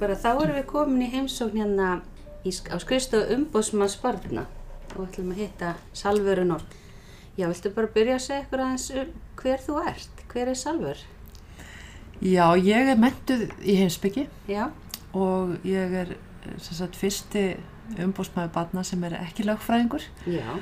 bara 0.00 0.18
þá 0.18 0.30
erum 0.32 0.56
við 0.56 0.68
komin 0.70 1.04
í 1.06 1.10
heimsókn 1.12 1.60
hérna 1.62 1.88
í, 2.44 2.50
á 2.50 2.76
skrifstofu 2.80 3.34
umbóðsmanns 3.36 3.98
barna 4.02 4.46
og 4.96 5.08
ætlum 5.08 5.34
að 5.34 5.42
hitta 5.44 5.74
Salvöru 5.96 6.46
Nord. 6.48 6.76
Já, 7.38 7.46
viltu 7.46 7.70
bara 7.74 7.90
byrja 7.94 8.18
að 8.18 8.24
segja 8.24 8.44
ykkur 8.44 8.64
aðeins 8.64 8.90
um 8.98 9.10
hver 9.38 9.62
þú 9.62 9.78
ert? 9.86 10.22
Hver 10.32 10.50
er 10.50 10.58
Salvör? 10.58 11.02
Já, 12.18 12.46
ég 12.58 12.90
er 12.90 12.98
mentuð 12.98 13.44
í 13.62 13.76
heimsbyggi 13.78 14.24
Já, 14.50 14.64
og 15.14 15.54
ég 15.66 15.92
er 16.00 16.16
eh, 16.16 16.56
sagt, 16.58 16.98
fyrsti 16.98 17.44
umbóðsmaður 18.02 18.50
barna 18.56 18.82
sem 18.84 19.04
er 19.06 19.14
ekki 19.20 19.46
lögfræðingur 19.46 20.02
já, 20.26 20.58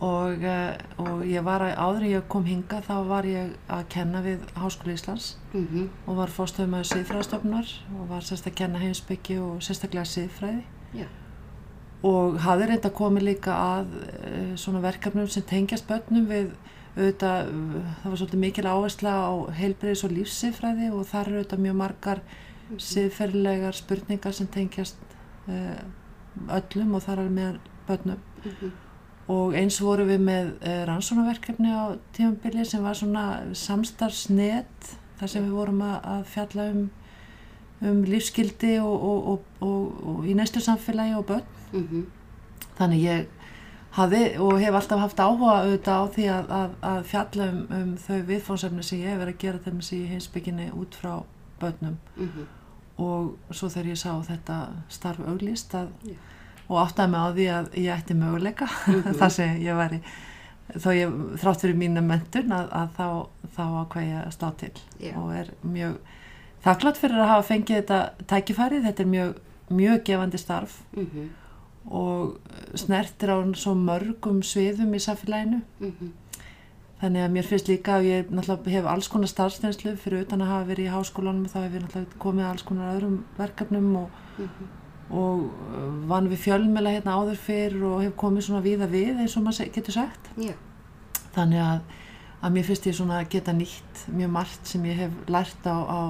og, 0.00 0.44
eh, 0.44 0.76
og 0.98 1.24
ég 1.24 1.44
var 1.44 1.62
að, 1.64 1.76
áður 1.76 2.06
ég 2.10 2.24
kom 2.28 2.44
hinga 2.44 2.82
þá 2.84 2.94
var 3.08 3.24
ég 3.24 3.54
að 3.72 3.84
kenna 3.88 4.20
við 4.22 4.44
Háskóla 4.54 4.92
Íslands. 4.92 5.36
Mhm, 5.52 5.88
og 6.06 6.16
var 6.16 6.28
fórstöðumæður 6.28 6.90
siðfræðastofnunar 6.92 7.72
og 7.96 8.08
var 8.08 8.20
sérst 8.20 8.46
að 8.46 8.54
kenna 8.54 8.78
heimsbyggi 8.78 9.38
og 9.40 9.62
sérstaklega 9.64 10.04
siðfræði. 10.04 10.64
Já, 10.94 11.06
og 12.02 12.38
hafði 12.38 12.66
reynda 12.68 12.90
komið 12.90 13.22
líka 13.22 13.52
að 13.52 13.86
uh, 13.96 14.56
svona 14.56 14.82
verkefnum 14.84 15.28
sem 15.28 15.42
tengjast 15.42 15.86
börnum 15.88 16.28
við 16.28 16.52
auðvitað, 16.96 17.48
uh, 17.48 17.94
það 18.02 18.10
var 18.10 18.20
svolítið 18.20 18.42
mikil 18.44 18.66
áhersla 18.66 19.12
á 19.16 19.32
heilbreyðis 19.56 20.04
og 20.04 20.12
lífsiðfræði 20.12 20.92
og 20.92 21.06
þar 21.06 21.26
eru 21.26 21.40
auðvitað 21.40 21.64
mjög 21.64 21.76
margar 21.80 22.22
siðferðilegar 22.76 23.72
spurningar 23.72 24.34
sem 24.34 24.46
tengjast 24.46 24.96
öllum 25.46 26.96
og 26.98 27.02
þar 27.04 27.20
er 27.22 27.28
með 27.30 27.58
börnum. 27.86 28.18
Mhm, 28.44 28.72
og 29.32 29.56
eins 29.58 29.80
voru 29.82 30.06
við 30.06 30.22
með 30.22 30.52
uh, 30.60 30.82
rannsónaverkefni 30.86 31.72
á 31.74 31.98
tímabili 32.14 32.64
sem 32.68 32.84
var 32.84 32.98
svona 32.98 33.26
samstarfsnet 33.58 34.92
þar 35.18 35.32
sem 35.32 35.46
við 35.46 35.56
vorum 35.56 35.80
að, 35.82 36.20
fjalla 36.30 36.68
um, 36.72 36.82
um 37.86 38.02
lífskildi 38.06 38.76
og, 38.82 38.94
og, 38.94 39.30
og, 39.32 39.64
og, 39.66 40.04
og 40.12 40.28
í 40.28 40.36
næstu 40.38 40.62
samfélagi 40.62 41.16
og 41.18 41.26
börn. 41.30 41.56
Mhm, 41.72 42.04
þannig 42.76 43.02
ég 43.06 43.32
hafði 43.96 44.22
og 44.44 44.60
hef 44.60 44.76
alltaf 44.76 45.00
haft 45.00 45.22
áhuga 45.24 45.54
auðvitað 45.62 45.96
á 45.96 46.04
því 46.14 46.28
að, 46.34 46.52
að, 46.58 46.76
að 46.90 47.00
fjalla 47.10 47.48
um, 47.50 47.62
um 47.78 47.90
þau 48.04 48.18
viðfónsefni 48.30 48.84
sem 48.84 49.00
ég 49.00 49.14
hef 49.14 49.22
verið 49.24 49.34
að 49.34 49.42
gera 49.46 49.64
þeim 49.64 49.82
sem 49.82 49.98
í 49.98 50.12
hinsbygginni 50.12 50.68
út 50.76 50.98
frá 51.00 51.12
börnum. 51.60 51.98
Mhm, 52.20 52.46
og 53.02 53.56
svo 53.56 53.68
þegar 53.72 53.90
ég 53.92 54.00
sá 54.00 54.10
þetta 54.24 54.60
starf 54.92 55.20
auglist 55.28 55.74
að, 55.76 55.90
Já. 56.06 56.16
Og 56.68 56.80
áttaði 56.82 57.12
mig 57.12 57.20
á 57.22 57.28
því 57.36 57.46
að 57.56 57.68
ég 57.82 57.92
ætti 57.96 58.18
möguleika. 58.18 58.70
Mhm. 58.86 59.16
þar 59.20 59.34
sem 59.36 59.60
ég 59.62 59.78
væri 59.78 60.00
þó 60.74 60.90
ég 60.96 61.16
þrátt 61.40 61.62
fyrir 61.62 61.78
mína 61.78 62.02
mentun 62.02 62.52
að, 62.54 62.70
að 62.74 62.88
þá, 62.96 63.08
þá 63.54 63.64
ákveð 63.84 64.06
ég 64.08 64.20
að 64.24 64.34
stá 64.34 64.46
til. 64.60 64.72
Já. 64.98 65.14
og 65.20 65.32
er 65.36 65.50
mjög 65.62 65.96
þakklátt 66.66 67.00
fyrir 67.00 67.22
að 67.22 67.32
hafa 67.32 67.48
fengið 67.52 67.80
þetta 67.80 68.28
tækifæri, 68.32 68.82
þetta 68.84 69.04
er 69.04 69.10
mjög, 69.12 69.34
mjög 69.70 70.06
gefandi 70.08 70.40
starf. 70.42 70.78
Mhm, 70.96 71.26
og 71.86 72.38
snertir 72.74 73.30
á 73.30 73.38
svo 73.54 73.76
mörgum 73.78 74.40
sviðum 74.42 74.96
í 74.96 75.02
samfélaginu. 75.02 75.60
Mhm, 75.78 76.08
þannig 77.00 77.22
að 77.22 77.34
mér 77.36 77.46
finnst 77.46 77.68
líka 77.70 78.00
að 78.00 78.08
ég 78.08 78.72
hef 78.72 78.88
alls 78.90 79.08
konar 79.12 79.30
starfstenslu 79.30 79.94
fyrir 80.00 80.24
utan 80.24 80.42
að 80.42 80.50
hafa 80.50 80.68
verið 80.72 80.88
í 80.88 80.94
háskólanum 80.94 81.46
þá 81.46 81.58
hef 81.60 81.76
ég 81.76 81.84
náttúrulega 81.84 82.18
komið 82.18 82.44
að 82.44 82.50
alls 82.50 82.66
konar 82.66 82.96
öðrum 82.96 83.18
verkefnum 83.38 83.96
og, 84.00 84.10
mhm, 84.38 84.68
og 85.10 85.44
uh, 85.46 86.08
vann 86.10 86.30
við 86.30 86.42
fjölmela 86.46 86.94
hérna 86.96 87.18
áður 87.20 87.38
fyrr 87.38 87.76
og 87.86 88.00
hef 88.02 88.16
komið 88.18 88.48
svona 88.48 88.64
víða 88.64 88.88
við 88.90 89.20
eins 89.22 89.36
og 89.38 89.46
maður 89.46 89.70
getur 89.76 89.94
sagt. 89.94 90.30
Já, 90.40 90.54
þannig 91.36 91.62
að, 91.62 92.00
að 92.40 92.56
mér 92.56 92.66
finnst 92.70 92.88
ég 92.90 92.98
svona 92.98 93.20
geta 93.30 93.54
nýtt 93.54 94.06
mjög 94.10 94.32
margt 94.38 94.72
sem 94.72 94.88
ég 94.90 95.04
hef 95.04 95.20
lært 95.30 95.68
á, 95.68 95.76
á, 95.86 96.00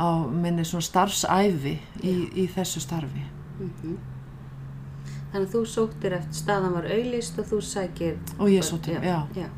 á 0.00 0.06
minni 0.30 0.64
svona 0.64 0.88
starfsæfi 0.88 1.76
í, 2.00 2.16
í 2.32 2.48
þessu 2.54 2.82
starfi. 2.84 3.26
Mhm. 3.58 4.00
Þannig 5.34 5.48
að 5.48 5.54
þú 5.56 5.60
sóttir 5.66 6.14
eftir 6.14 6.38
staðan 6.38 6.76
var 6.76 6.84
auðlist 6.94 7.38
og 7.42 7.46
þú 7.50 7.56
sækir... 7.66 8.18
og 8.38 8.50
ég 8.52 8.62
svo 8.62 8.76
til, 8.78 9.00
já. 9.02 9.24
Já, 9.34 9.48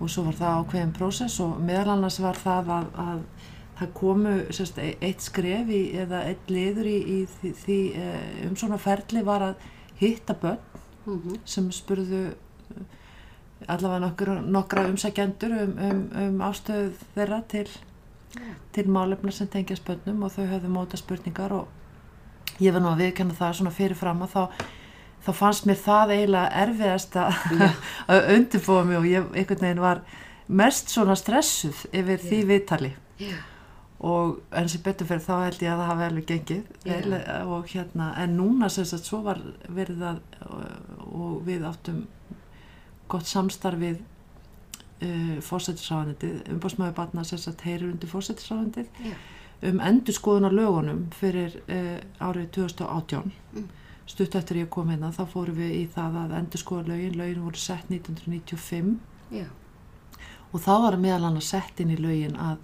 og 0.00 0.08
svo 0.08 0.24
var 0.24 0.38
það 0.38 0.60
ákveðin 0.62 0.94
prósess 0.96 1.40
og 1.44 1.58
meðal 1.60 1.98
annars 1.98 2.16
var 2.22 2.38
það 2.40 2.70
að, 2.78 2.86
að 3.02 3.18
það 3.82 3.92
komu 3.98 4.34
sérst, 4.54 4.78
e- 4.78 4.96
eitt 5.02 5.24
skref 5.24 5.70
í, 5.72 5.82
eða 6.02 6.24
eitt 6.30 6.50
liður 6.52 6.88
í, 6.90 6.96
í 6.98 7.18
því, 7.36 7.52
því 7.62 7.78
eh, 7.98 8.40
um 8.48 8.56
svona 8.58 8.80
ferli 8.82 9.24
var 9.26 9.46
að 9.50 9.68
hitta 10.00 10.36
börn 10.38 10.60
mhm, 11.04 11.38
sem 11.44 11.70
spurðu 11.74 12.24
allavega 13.70 14.02
nokkra, 14.02 14.36
nokkra 14.42 14.86
umsækjendur 14.90 15.54
um, 15.60 15.74
um, 15.78 16.04
um 16.24 16.44
ástöðu 16.48 16.92
þeirra 17.14 17.42
til, 17.50 17.66
já, 18.34 18.54
til 18.74 18.88
málefna 18.90 19.34
sem 19.34 19.50
tengjast 19.50 19.86
börnum 19.86 20.24
og 20.26 20.34
þau 20.34 20.46
höfðu 20.50 20.72
móta 20.72 20.98
spurningar 20.98 21.54
og 21.54 22.62
ég 22.62 22.74
var 22.74 22.82
nú 22.82 22.90
að 22.92 23.04
viðkenna 23.06 23.36
það 23.38 23.58
svona 23.60 23.74
fyrirfram 23.76 24.24
og 24.26 24.32
þá 24.32 24.42
þá 25.22 25.30
fannst 25.38 25.68
mér 25.68 25.78
það 25.78 26.14
eiginlega 26.16 26.64
erfiðast 26.64 27.16
að 27.20 27.62
að 28.12 28.28
undirbúa 28.36 28.82
mig 28.88 28.98
og 28.98 29.08
ég 29.08 29.30
einhvern 29.30 29.66
veginn 29.66 29.84
var 29.84 30.02
mest 30.52 30.90
svona 30.92 31.14
stressuð 31.18 31.86
yfir 31.94 32.20
því 32.20 32.40
viðtali. 32.50 32.92
Já, 33.22 33.36
og 34.02 34.40
en 34.58 34.68
sem 34.68 34.82
betur 34.82 35.06
fyrir 35.06 35.22
þá 35.22 35.34
held 35.44 35.60
ég 35.62 35.72
að 35.72 35.82
það 35.82 35.90
hafi 35.92 36.06
alveg 36.08 36.24
gengið. 36.30 36.70
Vel, 36.84 37.18
og 37.54 37.68
hérna, 37.70 38.08
en 38.18 38.32
núna 38.38 38.70
sem 38.72 38.86
sagt 38.88 39.06
svo 39.06 39.20
var 39.26 39.38
verið 39.68 40.02
að 40.08 40.22
og, 40.48 40.64
og 41.12 41.36
við 41.46 41.66
áttum 41.68 42.00
gott 43.12 43.28
samstarf 43.28 43.78
við 43.78 44.00
uh, 44.00 45.36
fósættisráðanitið, 45.44 46.40
umbásmaður 46.54 46.96
batna 46.98 47.24
sem 47.28 47.38
sagt 47.38 47.62
heyrir 47.66 47.90
undir 47.92 48.10
fósættisráðanitið 48.10 49.06
já, 49.06 49.14
um 49.70 49.80
endur 49.84 50.16
skoðun 50.16 50.48
á 50.48 50.52
lögunum 50.54 51.04
fyrir 51.14 51.60
uh, 51.68 51.98
árið 52.26 52.50
2018 52.58 53.32
Mm. 53.52 53.68
stutt 54.08 54.34
eftir 54.34 54.56
ég 54.62 54.68
kom 54.72 54.88
hérna 54.90 55.12
þá 55.14 55.26
fórum 55.30 55.58
við 55.60 55.72
í 55.76 55.82
það 55.94 56.16
að 56.24 56.32
endur 56.38 56.60
skoða 56.60 56.88
lögin. 56.88 57.18
Lögin 57.20 57.42
voru 57.44 57.60
sett 57.60 57.90
1995 57.92 58.96
já, 59.30 59.44
og 60.52 60.60
þá 60.60 60.72
var 60.86 60.96
meðal 61.00 61.28
annars 61.28 61.50
sett 61.52 61.80
inn 61.80 61.92
í 61.94 61.98
lögin 62.00 62.34
að, 62.40 62.56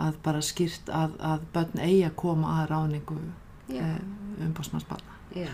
að 0.00 0.16
bara 0.24 0.40
skýrt 0.44 0.88
að, 0.88 1.18
að 1.20 1.44
börn 1.52 1.82
eigi 1.84 2.00
að 2.06 2.16
koma 2.22 2.56
að 2.62 2.70
ráningu 2.72 3.18
já, 3.68 3.82
uh, 3.82 3.98
umbásmannsbarna 4.46 5.18
já. 5.36 5.50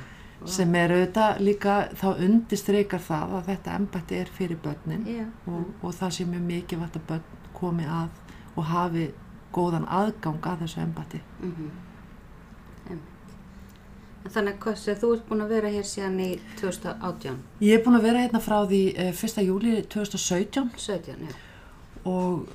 sem 0.47 0.75
er 0.79 0.95
auðvitað 0.95 1.43
líka 1.43 1.79
þá 1.99 2.09
undirstreikar 2.27 3.03
það 3.03 3.35
að 3.39 3.51
þetta 3.53 3.79
embætti 3.81 4.21
er 4.23 4.33
fyrir 4.39 4.61
börnin 4.63 5.05
Já, 5.09 5.25
og, 5.51 5.67
og 5.83 5.95
það 5.99 6.15
sé 6.17 6.29
mjög 6.29 6.47
mikið 6.53 6.87
að 6.87 7.01
börn 7.11 7.37
komi 7.59 7.89
að 7.91 8.25
og 8.59 8.67
hafi 8.67 9.11
góðan 9.55 9.87
aðgang 9.91 10.47
að 10.47 10.65
þessu 10.65 10.83
embætti. 10.83 11.21
Einmitt. 11.43 13.35
En 14.25 14.33
Þannig 14.35 14.67
að 14.67 14.81
sem 14.81 14.97
þú 14.99 15.11
ert 15.15 15.29
búin 15.29 15.45
að 15.45 15.53
vera 15.55 15.71
hér 15.73 15.87
síðan 15.89 16.19
í 16.21 16.31
2018, 16.59 17.37
Ég 17.65 17.79
er 17.79 17.85
búin 17.85 17.97
að 17.97 18.09
vera 18.09 18.25
hérna 18.25 18.41
frá 18.45 18.59
því 18.69 18.81
uh, 18.93 19.13
1. 19.15 19.45
júli 19.47 19.77
2017 19.95 20.73
17, 20.77 21.23
já, 21.29 21.37
og 22.05 22.49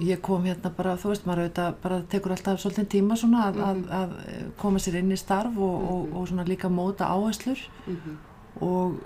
ég 0.00 0.20
kom 0.20 0.44
hérna 0.44 0.70
bara, 0.76 0.96
þú 1.00 1.12
veist, 1.12 1.26
maður 1.26 1.46
auðvitað 1.46 1.74
bara 1.82 1.98
tekur 2.12 2.34
alltaf 2.34 2.60
svolítið 2.62 2.88
tíma 2.94 3.16
svona 3.16 3.44
að, 3.50 3.56
Mhm. 3.56 3.64
að, 3.68 3.90
að 4.00 4.16
eh, 4.28 4.42
koma 4.58 4.78
sér 4.78 4.98
inn 5.00 5.12
í 5.12 5.16
starf 5.18 5.56
og, 5.56 5.90
og, 5.90 6.16
og 6.16 6.28
svona 6.28 6.44
líka 6.48 6.68
móta 6.68 7.08
áherslur 7.08 7.58
mhm, 7.86 8.16
og, 8.60 8.98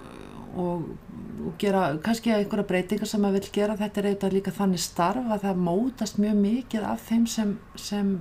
og, 0.57 0.85
og 1.47 1.55
gera 1.59 1.97
kannski 2.03 2.33
einhverja 2.35 2.67
breytingar 2.67 3.07
sem 3.07 3.21
maður 3.23 3.41
vil 3.41 3.51
gera. 3.53 3.77
Þetta 3.77 4.01
er 4.01 4.09
auðvitað 4.11 4.33
líka 4.39 4.51
þannig 4.57 4.81
starf 4.83 5.31
að 5.31 5.43
það 5.47 5.65
mótast 5.69 6.19
mjög 6.19 6.37
mikið 6.45 6.87
af 6.91 7.01
þeim 7.09 7.27
sem, 7.27 7.59
sem 7.77 8.15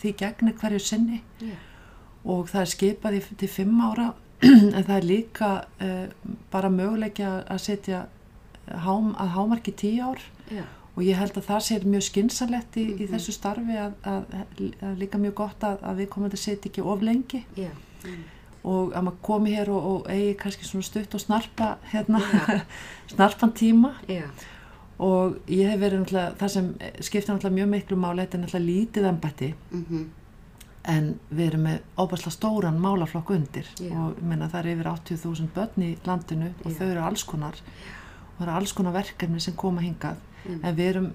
því 0.00 0.14
gegnir 0.22 0.54
hverju 0.60 0.78
sinni. 0.80 1.22
Já, 1.40 1.54
og 2.26 2.48
það 2.50 2.60
er 2.60 2.70
skipað 2.72 3.14
í, 3.16 3.20
til 3.38 3.48
fimm 3.48 3.80
ára 3.80 4.12
en 4.76 4.84
það 4.84 4.96
er 4.96 5.04
líka 5.06 5.50
uh, 5.80 6.06
bara 6.52 6.68
möguleiki 6.68 7.22
að 7.24 7.60
setja 7.62 8.06
hám, 8.66 9.12
að 9.14 9.30
hámarki 9.36 9.72
tíu 9.72 10.02
ár. 10.10 10.20
Já, 10.50 10.64
og 10.96 11.02
ég 11.04 11.16
held 11.20 11.36
að 11.36 11.44
það 11.50 11.60
sé 11.66 11.78
mjög 11.84 12.02
skynsalegt 12.06 12.76
í, 12.76 12.84
í 12.96 13.04
Mhm. 13.04 13.12
þessu 13.14 13.32
starfi 13.36 13.76
að, 13.76 13.92
að, 14.04 14.24
að 14.82 14.96
líka 14.98 15.18
mjög 15.18 15.34
gott 15.34 15.60
að, 15.68 15.78
að 15.82 15.96
við 16.00 16.08
komum 16.08 16.30
að 16.30 16.36
setja 16.40 16.70
ekki 16.70 16.82
of 16.82 17.02
lengi. 17.02 17.44
Já, 17.56 17.70
einmitt. 18.04 18.32
og 18.64 18.92
að 18.96 19.02
maður 19.06 19.18
komi 19.22 19.50
hér 19.54 19.68
og, 19.70 19.84
og 19.86 20.06
eigi 20.10 20.34
kannski 20.40 20.64
svona 20.66 20.82
stutt 20.82 21.14
og 21.14 21.20
snarpa 21.20 21.76
hérna, 21.92 22.18
Já. 22.20 22.60
snarpan 23.14 23.52
tíma. 23.52 23.92
Já, 24.08 24.22
og 24.98 25.36
ég 25.52 25.68
hef 25.68 25.80
verið 25.80 26.00
náttúrulega, 26.00 26.34
það 26.40 26.48
sem 26.48 26.70
skiptir 27.04 27.34
náttúrulega 27.34 27.58
mjög 27.60 27.68
miklu 27.76 27.96
máli, 28.00 28.24
þetta 28.24 28.38
er 28.38 28.42
náttúrulega 28.46 28.70
lítið 28.70 29.08
embætti. 29.12 29.54
Mhm, 29.70 30.06
en 30.88 31.18
við 31.34 31.46
erum 31.50 31.62
með 31.66 31.78
óbærslega 31.98 32.30
stóran 32.36 32.76
málaflokk 32.80 33.30
undir. 33.34 33.66
Og 33.90 34.16
ég 34.16 34.22
meina 34.22 34.46
það 34.48 34.60
er 34.64 34.68
yfir 34.76 34.86
80.000 34.92 35.48
börn 35.54 35.82
í 35.82 35.96
landinu 36.06 36.52
og 36.64 36.72
þau 36.72 36.86
eru 36.92 37.00
alls 37.02 37.24
konar. 37.26 37.54
Og 37.54 38.05
það 38.38 38.46
eru 38.46 38.56
alls 38.56 38.72
konar 38.72 38.92
verkefni 38.96 39.40
sem 39.40 39.54
koma 39.54 39.80
hingað 39.80 40.16
einmitt. 40.46 40.64
en 40.64 40.76
við 40.76 40.90
erum 40.90 41.08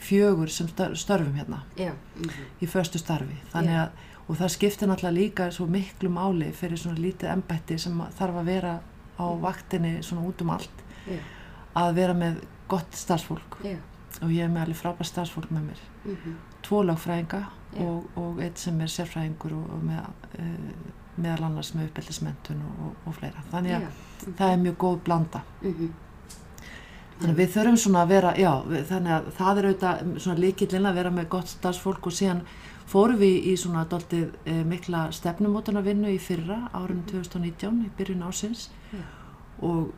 fjögur 0.00 0.48
sem 0.50 0.66
stör- 0.66 0.96
störfum 0.96 1.34
hérna 1.38 1.62
já, 1.76 1.92
mhm, 2.16 2.30
í 2.62 2.66
förstu 2.66 2.98
starfi 2.98 3.36
þannig 3.52 3.74
Já. 3.76 3.82
að, 3.82 3.90
og 4.28 4.36
það 4.36 4.48
skiptir 4.56 4.88
náttúrulega 4.88 5.18
líka 5.18 5.50
svo 5.52 5.66
miklu 5.66 6.08
máli 6.10 6.52
fyrir 6.52 6.76
svona 6.78 6.98
lítið 6.98 7.32
embætti 7.32 7.78
sem 7.78 8.02
þarf 8.18 8.34
að 8.42 8.44
vera 8.44 8.80
á 9.18 9.26
vaktinni 9.40 10.02
svona 10.02 10.26
út 10.26 10.40
um 10.42 10.50
allt 10.50 10.84
já, 11.06 11.18
að 11.76 11.94
vera 11.94 12.14
með 12.14 12.42
gott 12.68 12.92
starfsfólk 12.94 13.58
og 14.22 14.30
ég 14.30 14.44
er 14.44 14.48
með 14.48 14.62
alveg 14.66 14.76
frábært 14.76 15.06
starfsfólk 15.08 15.50
með 15.50 15.62
mér 15.70 15.82
mhm, 16.04 16.36
tvo 16.62 16.82
lögfræðinga 16.82 17.44
Já. 17.72 17.80
og, 17.86 18.04
og 18.16 18.40
eitt 18.44 18.58
sem 18.58 18.80
er 18.84 18.86
sérfræðingur 18.92 19.52
og, 19.56 19.70
og 19.72 19.84
með, 19.88 20.00
uh, 20.38 20.90
meðal 21.16 21.44
annars 21.46 21.70
með 21.74 21.86
uppeldismentun 21.88 22.58
og, 22.66 22.82
og, 22.86 22.96
og 23.08 23.14
fleira. 23.16 23.40
Þannig 23.50 23.72
að 23.78 24.34
það 24.36 24.50
er 24.52 24.58
mjög 24.60 24.76
góð 24.82 24.98
blanda. 25.06 25.40
Mhm. 25.62 25.88
Þannig 27.22 27.38
við 27.38 27.50
þurfum 27.54 27.78
svona 27.78 28.02
að 28.02 28.12
vera, 28.12 28.34
já, 28.40 28.50
við, 28.66 28.84
þannig 28.90 29.12
að 29.16 29.30
það 29.38 29.58
er 29.62 29.68
auðvitað 29.70 30.12
svona 30.24 30.42
líkillinn 30.42 30.86
að 30.90 30.98
vera 31.00 31.10
með 31.14 31.28
gott 31.34 31.48
starfsfólk 31.52 32.06
og 32.10 32.16
síðan 32.18 32.44
fórum 32.92 33.18
við 33.22 33.48
í 33.52 33.56
svona 33.62 33.84
doldið 33.88 34.30
e, 34.44 34.56
mikla 34.68 35.02
stefnumótunarvinnu 35.14 36.10
í 36.12 36.18
fyrra, 36.20 36.58
árunum 36.74 37.04
2019, 37.08 37.82
í 37.86 37.90
byrjun 37.98 38.24
ásins 38.28 38.66
Já. 38.92 39.02
og 39.62 39.92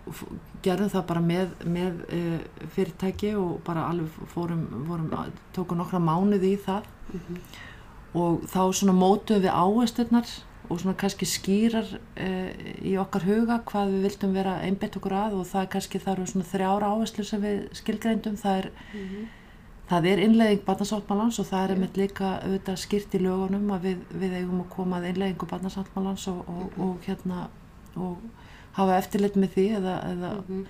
gerðum 0.63 0.93
það 0.93 1.07
bara 1.09 1.23
með, 1.25 1.55
með 1.65 2.03
e, 2.13 2.21
fyrirtæki 2.77 3.35
og 3.41 3.57
bara 3.67 3.87
alveg 3.91 4.15
fórum, 4.35 4.67
vorum, 4.89 5.09
tókum 5.57 5.81
nokkra 5.81 6.03
mánuði 6.05 6.55
í 6.55 6.61
það 6.67 6.91
Mhm. 7.15 7.37
og 8.15 8.45
þá 8.49 8.61
svona 8.73 8.95
mótuðum 8.97 9.43
við 9.45 9.53
áherslunar 9.53 10.29
og 10.71 10.81
svona 10.81 10.97
kannski 10.97 11.27
skýrar 11.29 11.87
e, 12.17 12.29
í 12.89 12.97
okkar 13.01 13.23
huga 13.29 13.59
hvað 13.69 13.91
við 13.93 14.03
vildum 14.09 14.33
vera 14.35 14.55
einbett 14.65 14.97
okkur 14.97 15.13
að 15.13 15.35
og 15.41 15.47
það 15.47 15.61
er 15.63 15.71
kannski 15.75 15.99
það 16.01 16.13
eru 16.15 16.27
svona 16.27 16.51
þrjára 16.53 16.91
áherslu 16.95 17.25
sem 17.25 17.43
við 17.43 17.59
skilgreindum 17.81 18.37
það 18.41 18.59
er, 18.63 18.71
Mhm. 18.95 19.27
það 19.91 20.07
er 20.13 20.19
innlegging 20.25 20.65
barnasáttmálans 20.65 21.39
og 21.39 21.47
það 21.47 21.65
er 21.65 21.75
einmitt 21.75 21.97
líka 22.01 22.31
auðvitað 22.45 22.81
skýrt 22.85 23.15
í 23.15 23.21
lögunum 23.21 23.69
að 23.77 23.81
við, 23.89 23.99
við 24.21 24.33
eigum 24.41 24.61
að 24.65 24.69
koma 24.71 24.97
að 25.01 25.09
innleggingu 25.13 25.47
barnasáttmálans 25.47 26.29
og, 26.29 26.49
og, 26.49 26.73
Mhm. 26.73 26.81
og 26.89 26.99
hérna 27.07 27.49
og 27.97 28.17
hafa 28.73 28.97
eftirlit 28.99 29.37
með 29.37 29.49
því 29.55 29.67
eða, 29.79 29.95
eða, 30.13 30.33
Mhm. 30.49 30.67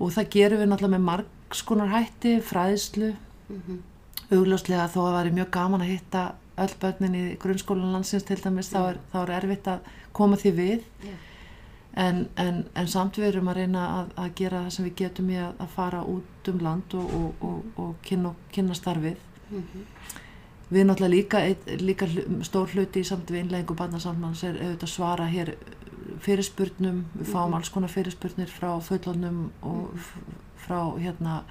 og 0.00 0.10
það 0.10 0.28
gerum 0.30 0.58
við 0.58 0.68
náttúrulega 0.68 0.96
með 0.98 1.06
margskonar 1.10 1.88
hætti, 1.88 2.40
fræðslu 2.42 3.14
Mhm. 3.48 3.78
augljóslega 4.32 4.88
þó 4.88 4.98
að 4.98 5.06
það 5.06 5.16
væri 5.22 5.32
mjög 5.38 5.50
gaman 5.50 5.80
að 5.80 5.92
hitta 5.92 6.32
öll 6.58 6.74
börnin 6.80 7.14
í 7.14 7.36
grunnskólan 7.40 7.92
landsins 7.92 8.22
til 8.28 8.36
dæmis 8.42 8.68
þá 8.72 8.80
er, 8.92 8.98
þá 9.12 9.16
er 9.22 9.30
erfitt 9.38 9.68
að 9.68 9.80
koma 10.12 10.36
því 10.36 10.52
við 10.58 10.82
Já. 11.06 11.14
en, 11.94 12.28
en, 12.36 12.64
en 12.74 12.88
samt 12.88 13.16
við 13.16 13.28
erum 13.32 13.48
að 13.48 13.56
reyna 13.62 13.86
að, 14.00 14.10
að 14.16 14.34
gera 14.34 14.62
það 14.64 14.70
sem 14.76 14.84
við 14.84 14.94
getum 15.02 15.30
í 15.30 15.36
að, 15.40 15.52
að 15.64 15.68
fara 15.76 16.02
út 16.04 16.48
um 16.52 16.58
land 16.60 16.94
og, 16.94 17.14
og, 17.14 17.44
og, 17.48 17.64
og 17.76 17.94
kynna, 18.02 18.34
kynna 18.52 18.74
starfið 18.78 19.16
Mhm. 19.52 19.82
við 20.72 20.78
erum 20.80 20.88
náttúrulega 20.88 21.12
líka, 21.12 21.40
líka 21.84 22.06
stór 22.48 22.70
hluti 22.72 23.00
í 23.02 23.04
samt 23.04 23.28
við 23.28 23.42
innleggingu 23.42 23.74
barnasammanns 23.76 24.42
er 24.48 24.54
auðvitað 24.56 24.86
að 24.86 24.92
svara 24.94 25.26
hér 25.28 25.50
fyrirspurnum, 26.24 27.02
við 27.18 27.26
fáum 27.32 27.50
Mhm. 27.50 27.54
alls 27.58 27.68
konar 27.68 27.88
fyrirspurnir 27.92 28.48
frá 28.48 28.80
fullonum 28.80 29.50
og 29.62 29.90
f- 29.96 30.16
frá 30.66 30.78
hérna 30.98 31.42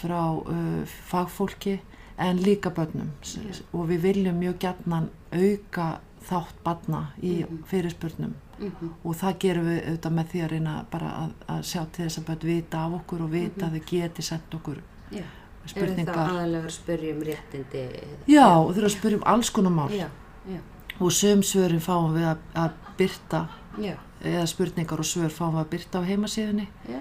frá 0.00 0.20
uh, 0.38 0.84
fagfólki 1.08 1.80
en 2.20 2.36
líka 2.42 2.70
börnum 2.70 3.10
Já. 3.24 3.40
og 3.72 3.88
við 3.88 4.00
viljum 4.04 4.38
mjög 4.40 4.58
gjarnan 4.62 5.08
auka 5.32 6.00
þátt 6.28 6.58
barna 6.64 7.06
í 7.22 7.44
Mhm. 7.46 7.62
fyrirspurnum 7.66 8.34
Mhm. 8.60 8.90
og 9.04 9.14
það 9.16 9.38
gerum 9.38 9.64
við 9.66 9.78
auðvitað 9.88 10.12
með 10.18 10.26
því 10.32 10.40
að 10.44 10.50
reyna 10.50 10.84
bara 10.90 11.06
að, 11.22 11.30
að 11.48 11.60
sjá 11.64 11.86
til 11.92 12.04
þess 12.04 12.18
að 12.18 12.24
börn 12.26 12.42
vita 12.46 12.78
af 12.78 12.92
okkur 13.00 13.22
og 13.24 13.30
vita 13.30 13.66
Mhm. 13.66 13.74
að 13.74 13.80
þau 13.80 13.86
geti 13.90 14.22
sendt 14.22 14.54
okkur 14.54 14.76
Já. 15.10 15.22
Eru 15.22 15.66
það 15.66 15.70
spurningar 15.70 16.14
aðalega 16.16 16.64
að 16.66 16.70
spyrja 16.70 17.14
um 17.14 17.22
réttindi? 17.22 18.04
Já, 18.28 18.46
og 18.56 18.74
þurfa 18.74 18.84
að 18.86 18.98
spyrja 19.00 19.16
um 19.16 19.22
alls 19.26 19.50
konar 19.50 19.70
mál 19.72 19.90
Já, 19.90 20.08
já, 20.48 20.58
og 21.00 21.10
söm 21.10 21.42
svörin 21.42 21.80
fáum 21.80 22.12
við 22.14 22.24
að, 22.24 22.38
að 22.54 22.70
byrta 22.98 23.48
já, 23.78 23.94
eða 24.24 24.46
spurningar 24.46 24.98
og 24.98 25.04
svör 25.04 25.30
fáum 25.30 25.54
við 25.54 25.64
að 25.64 25.70
byrta 25.70 25.98
á 26.00 26.02
heimasíðunni 26.04 26.68
já. 26.88 27.00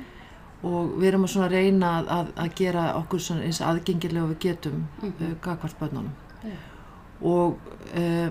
Og 0.63 0.97
við 0.99 1.07
erum 1.07 1.23
að 1.29 1.47
reyna 1.53 1.89
að, 1.99 2.07
að, 2.17 2.29
að 2.43 2.53
gera 2.59 2.83
okkur 2.99 3.19
svona 3.23 3.43
eins 3.47 3.61
aðgengilega 3.61 4.27
við 4.33 4.39
getum 4.39 4.85
Mhm. 5.01 5.13
uh, 5.21 5.33
gagvart 5.41 5.79
börnunum. 5.79 6.13
Já. 6.43 6.55
og 7.21 7.57
uh, 7.95 8.29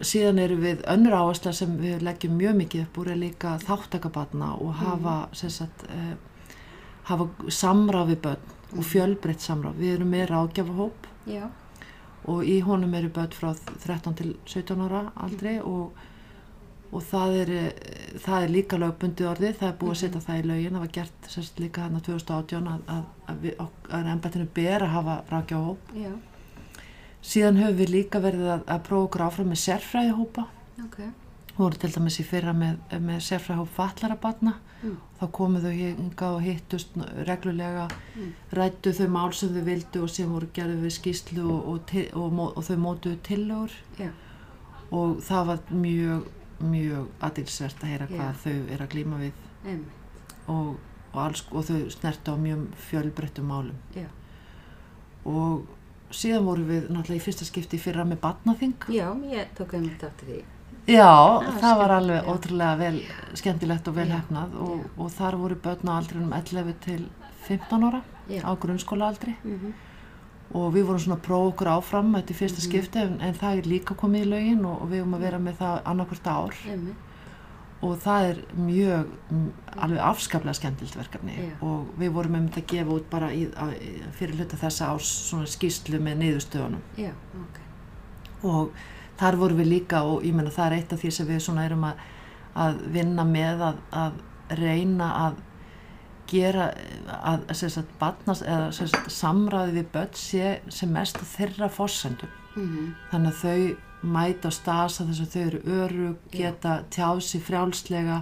síðan 0.00 0.38
eru 0.38 0.56
við 0.62 0.82
önnur 0.86 1.12
áhersla 1.18 1.52
sem 1.52 1.76
við 1.80 2.02
leggjum 2.06 2.36
mjög 2.38 2.54
mikið 2.60 2.82
upp 2.86 2.98
úr 3.02 3.08
er 3.10 3.16
líka 3.18 3.56
þáttakabatna 3.58 4.52
og 4.60 4.74
hafa 4.74 5.14
sem 5.32 5.50
sagt 5.50 5.82
uh, 5.90 6.14
hafa 7.10 7.26
samráð 7.50 8.12
við 8.14 8.20
börn 8.22 8.52
og 8.78 8.84
fjölbreytt 8.84 9.40
samráð. 9.42 9.76
Við 9.78 9.94
erum 9.96 10.10
með 10.14 10.28
ráðgjafahóp 10.30 11.06
Já, 11.26 11.48
og 12.26 12.44
í 12.44 12.60
honum 12.64 12.94
eru 12.94 13.08
börn 13.14 13.34
frá 13.34 13.52
13 13.84 14.14
til 14.14 14.36
17 14.46 14.80
ára 14.88 15.02
aldrei 15.16 15.58
og, 15.60 15.92
og 16.94 17.02
það, 17.10 17.32
er, 17.42 17.50
eh, 17.50 18.18
það 18.24 18.44
er 18.46 18.52
líka 18.54 18.78
lögbundið 18.78 19.28
orðið, 19.32 19.56
það 19.60 19.68
er 19.72 19.78
búið 19.80 19.94
að 19.94 20.00
setja 20.02 20.20
það 20.26 20.38
í 20.40 20.46
lögin, 20.50 20.76
það 20.76 20.84
var 20.84 20.92
gert 20.98 21.28
sérst 21.34 21.58
líka 21.62 21.82
hann 21.86 22.00
2018 22.06 22.68
að, 22.70 22.84
að, 22.94 23.48
að, 23.90 24.08
embættinu 24.14 24.46
ber 24.54 24.86
að 24.86 24.94
hafa 24.98 25.16
rákjáhóp. 25.32 25.90
já, 25.98 26.12
Síðan 27.24 27.56
höfum 27.56 27.78
við 27.80 27.88
líka 27.94 28.20
verið 28.20 28.48
að, 28.52 28.64
að 28.68 28.82
prófa 28.88 29.06
okkur 29.08 29.22
áfram 29.26 29.46
með 29.54 29.60
sérfræðihópa, 29.64 30.42
ok. 30.84 30.96
við 31.54 31.56
vorum 31.62 31.78
til 31.80 31.90
dæmis 31.94 32.18
í 32.20 32.24
fyrra 32.28 32.52
með, 32.52 32.74
með 33.00 33.22
sérfræðihóp 33.30 33.74
fallara 33.78 34.18
batna, 34.20 34.54
Mm. 34.84 34.98
þá 35.16 35.22
komu 35.32 35.60
þau 35.64 35.70
hingað 35.72 36.34
og 36.36 36.42
hittust 36.44 36.88
reglulega, 37.24 37.86
Mm. 38.18 38.32
rættu 38.52 38.90
þau 38.92 39.06
mál 39.08 39.32
sem 39.32 39.48
þau 39.54 39.62
vildu 39.64 40.02
og 40.02 40.10
sem 40.12 40.28
voru 40.28 40.46
gerðu 40.52 40.82
við 40.82 40.92
skýslu 40.98 41.44
og, 41.48 41.68
og, 41.72 41.94
og, 42.12 42.38
og, 42.38 42.56
og 42.58 42.64
þau 42.66 42.76
mótuðu 42.82 43.16
tillögur 43.24 43.72
Já, 43.98 44.10
og 44.92 45.22
það 45.24 45.46
var 45.46 45.58
mjög, 45.72 46.26
mjög 46.70 47.06
aðilsvert 47.28 47.84
að 47.84 47.92
heyra 47.92 48.06
hvað 48.10 48.42
þau 48.44 48.56
eru 48.74 48.84
að 48.86 48.92
glíma 48.94 49.20
við. 49.20 49.32
Og, 50.46 50.74
og, 51.12 51.20
alls, 51.24 51.44
og 51.52 51.64
þau 51.68 51.78
snertu 51.94 52.34
á 52.34 52.36
mjög 52.40 52.66
fjölbreyttum 52.88 53.48
málum. 53.48 53.78
Já. 53.96 54.08
og 55.24 55.64
síðan 56.14 56.44
vorum 56.44 56.66
við 56.68 56.90
náttúrulega 56.92 57.20
í 57.20 57.24
fyrsta 57.24 57.46
skipti 57.48 57.78
fyrra 57.80 58.04
með 58.04 58.20
batnaþing 58.20 58.88
Já, 58.92 59.06
ég 59.32 59.54
tók 59.56 59.72
einmitt 59.74 60.02
aftur 60.04 60.28
því. 60.28 60.42
Já, 60.84 61.08
Ah, 61.08 61.46
það 61.62 61.78
var 61.80 61.94
alveg 61.96 62.26
ótrúlega 62.28 62.76
vel, 62.76 62.98
skemmtilegt 63.40 63.88
og 63.88 63.94
vel 63.96 64.10
hefnað 64.12 64.52
og, 64.60 64.82
og 65.00 65.08
þar 65.16 65.38
voru 65.40 65.56
börn 65.56 65.88
á 65.88 65.96
aldrinum 65.96 66.32
11 66.36 66.74
til 66.84 67.06
15 67.48 67.86
ára 67.88 68.02
á 68.44 68.50
grunnskólaaldri. 68.60 69.36
Mm 69.44 69.72
og 70.54 70.68
við 70.74 70.84
vorum 70.88 71.02
svona 71.02 71.16
að 71.18 71.24
prófa 71.26 71.48
okkur 71.52 71.70
áfram 71.76 72.12
þetta 72.14 72.30
er 72.34 72.38
fyrsta 72.42 72.60
Mhm. 72.62 72.68
skipti 72.68 72.98
en, 73.02 73.16
en 73.20 73.34
það 73.34 73.58
er 73.58 73.68
líka 73.72 73.94
komið 73.98 74.22
í 74.26 74.30
lögin 74.30 74.64
og, 74.64 74.82
og 74.82 74.88
við 74.92 75.00
erum 75.02 75.14
að 75.18 75.24
vera 75.26 75.38
með 75.38 75.56
það 75.58 75.80
annarkvort 75.92 76.26
ár 76.30 76.54
Emmi, 76.72 76.94
og 77.84 77.96
það 78.00 78.26
er 78.30 78.38
mjög 78.56 79.06
m, 79.34 79.46
alveg 79.76 79.98
afskaplega 80.00 80.54
skemmtilt 80.54 80.96
verkefni 80.96 81.34
Já. 81.36 81.50
og 81.66 81.86
við 82.00 82.12
vorum 82.14 82.34
um 82.38 82.46
þetta 82.48 82.62
að 82.62 82.70
gefa 82.76 82.94
út 82.98 83.08
bara 83.10 83.30
í, 83.34 83.42
að, 83.56 83.72
fyrir 84.16 84.38
hluta 84.38 84.56
þessa 84.62 84.88
árs 84.94 85.10
svona 85.28 85.46
skýslu 85.50 85.98
með 86.00 86.20
niðurstöðunum 86.22 86.80
já, 86.96 87.10
ok. 87.42 87.58
og 88.44 88.70
þar 89.18 89.36
vorum 89.42 89.58
við 89.60 89.68
líka 89.74 90.02
og 90.06 90.22
ég 90.24 90.34
menna 90.34 90.50
það 90.54 90.66
er 90.70 90.76
eitt 90.78 90.92
af 90.96 91.02
því 91.02 91.10
sem 91.18 91.26
við 91.28 91.42
svona 91.44 91.66
erum 91.68 91.84
að, 91.90 92.06
að 92.54 92.80
vinna 92.94 93.24
með 93.26 93.66
að, 93.72 93.82
að 93.92 94.22
reyna 94.62 95.10
að 95.26 95.42
gera 96.30 96.70
að 97.24 97.54
sagt, 97.54 97.88
batnas, 98.00 98.42
eða 98.42 98.70
sagt, 98.72 99.10
samræði 99.12 99.72
við 99.80 99.90
börn 99.92 100.14
sé 100.14 100.60
sem 100.68 100.92
mest 100.92 101.16
þeirra 101.36 101.68
forsendum 101.70 102.28
Mm 102.54 102.94
þannig 103.10 103.32
að 103.32 103.40
þau 103.42 103.76
mæta 104.04 104.48
á 104.48 104.52
stasa 104.52 105.04
þess 105.08 105.20
að 105.24 105.30
þau 105.32 105.40
eru 105.46 105.60
örug, 105.80 106.16
Já. 106.28 106.36
geta 106.38 106.72
tjáð 106.92 107.20
sér 107.24 107.40
frjálslega, 107.46 108.18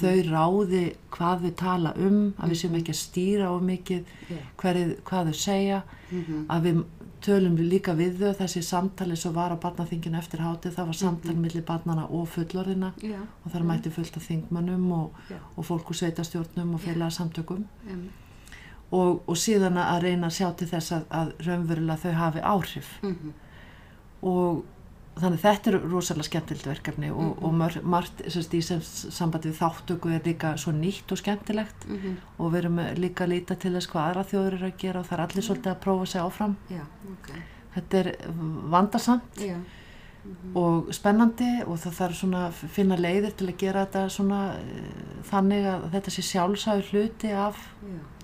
þau 0.00 0.22
ráði 0.30 0.84
hvað 1.12 1.42
þau 1.44 1.50
tala 1.60 1.92
um, 2.00 2.32
að 2.40 2.48
við 2.54 2.60
séum 2.62 2.76
ekki 2.78 2.94
að 2.94 3.00
stýra 3.02 3.50
á 3.52 3.54
mikið 3.60 4.04
Já. 4.32 4.38
hverið, 4.62 4.94
hvað 5.04 5.28
þau 5.30 5.36
segja, 5.42 5.82
Mhm. 6.10 6.46
að 6.48 6.62
við 6.62 6.84
tölum 7.26 7.56
við 7.58 7.70
líka 7.74 7.94
við 7.98 8.20
þau, 8.20 8.32
þessi 8.40 8.62
samtali 8.64 9.16
svo 9.18 9.32
var 9.36 9.54
á 9.54 9.62
barnaþinginu 9.62 10.18
eftir 10.20 10.44
hátið, 10.44 10.76
það 10.76 10.90
var 10.90 10.98
samtali 11.00 11.38
millir 11.40 11.64
barnana 11.66 12.06
og 12.06 12.28
fullorðina 12.34 12.92
Já, 13.02 13.18
og 13.44 13.54
þar 13.54 13.66
mætti 13.70 13.92
fullt 13.94 14.20
af 14.20 14.28
þingmönnum 14.28 14.86
og, 14.96 15.18
Já. 15.30 15.40
og 15.56 15.66
fólk 15.68 15.90
úr 15.90 16.00
sveitastjórnum 16.02 16.76
og 16.76 16.84
félagsamtökum 16.84 17.64
emmi. 17.86 18.12
og, 18.90 19.24
og 19.26 19.36
síðan 19.36 19.80
að 19.82 20.06
reyna 20.06 20.30
að 20.30 20.38
sjá 20.38 20.52
til 20.56 20.70
þess 20.70 20.96
að, 20.98 21.10
að 21.10 21.34
raunverulega 21.48 22.02
þau 22.04 22.22
hafi 22.22 22.46
áhrif. 22.54 22.94
Mm 23.02 23.34
og 24.26 24.64
þannig 25.16 25.40
þetta 25.40 25.70
er 25.72 25.76
rosalega 25.88 26.26
skemmtilegt 26.28 26.66
verkefni 26.68 27.08
og, 27.10 27.22
Mhm. 27.22 27.44
og 27.44 27.54
mar, 27.54 27.72
margt 27.82 28.18
sérst, 28.28 28.52
í 28.54 28.60
sambandi 29.16 29.48
við 29.50 29.60
þáttöku 29.62 30.10
er 30.14 30.20
líka 30.26 30.50
svo 30.60 30.72
nýtt 30.76 31.12
og 31.12 31.18
skemmtilegt 31.22 31.86
Mm 31.88 32.16
og 32.38 32.52
við 32.52 32.58
erum 32.64 32.76
líka 33.00 33.24
að 33.24 33.32
líta 33.32 33.56
til 33.58 33.72
þess 33.72 33.88
hvað 33.88 34.10
aðra 34.10 34.24
þjóður 34.30 34.52
eru 34.58 34.66
að 34.66 34.76
gera 34.78 35.00
og 35.00 35.06
það 35.06 35.18
er 35.18 35.24
allir 35.26 35.42
svolítið 35.48 35.72
að 35.72 35.80
prófa 35.80 36.06
sig 36.06 36.20
áfram 36.20 36.56
Já, 36.70 36.82
ok. 37.12 37.30
þetta 37.76 37.98
er 37.98 38.16
vandarsamt 38.70 39.40
Já, 39.40 39.56
og 40.54 40.88
spennandi 40.92 41.62
og 41.66 41.78
það 41.78 41.92
þarf 42.00 42.16
svona 42.20 42.46
að 42.48 42.52
finna 42.76 42.96
leiðir 42.96 43.34
til 43.38 43.46
að 43.48 43.56
gera 43.58 43.86
þetta 43.86 44.08
svona 44.10 44.40
uh, 44.58 45.22
þannig 45.30 45.64
að 45.70 45.90
þetta 45.92 46.10
sé 46.10 46.22
sjálfsæður 46.22 46.88
hluti 46.92 47.30
af, 47.32 47.56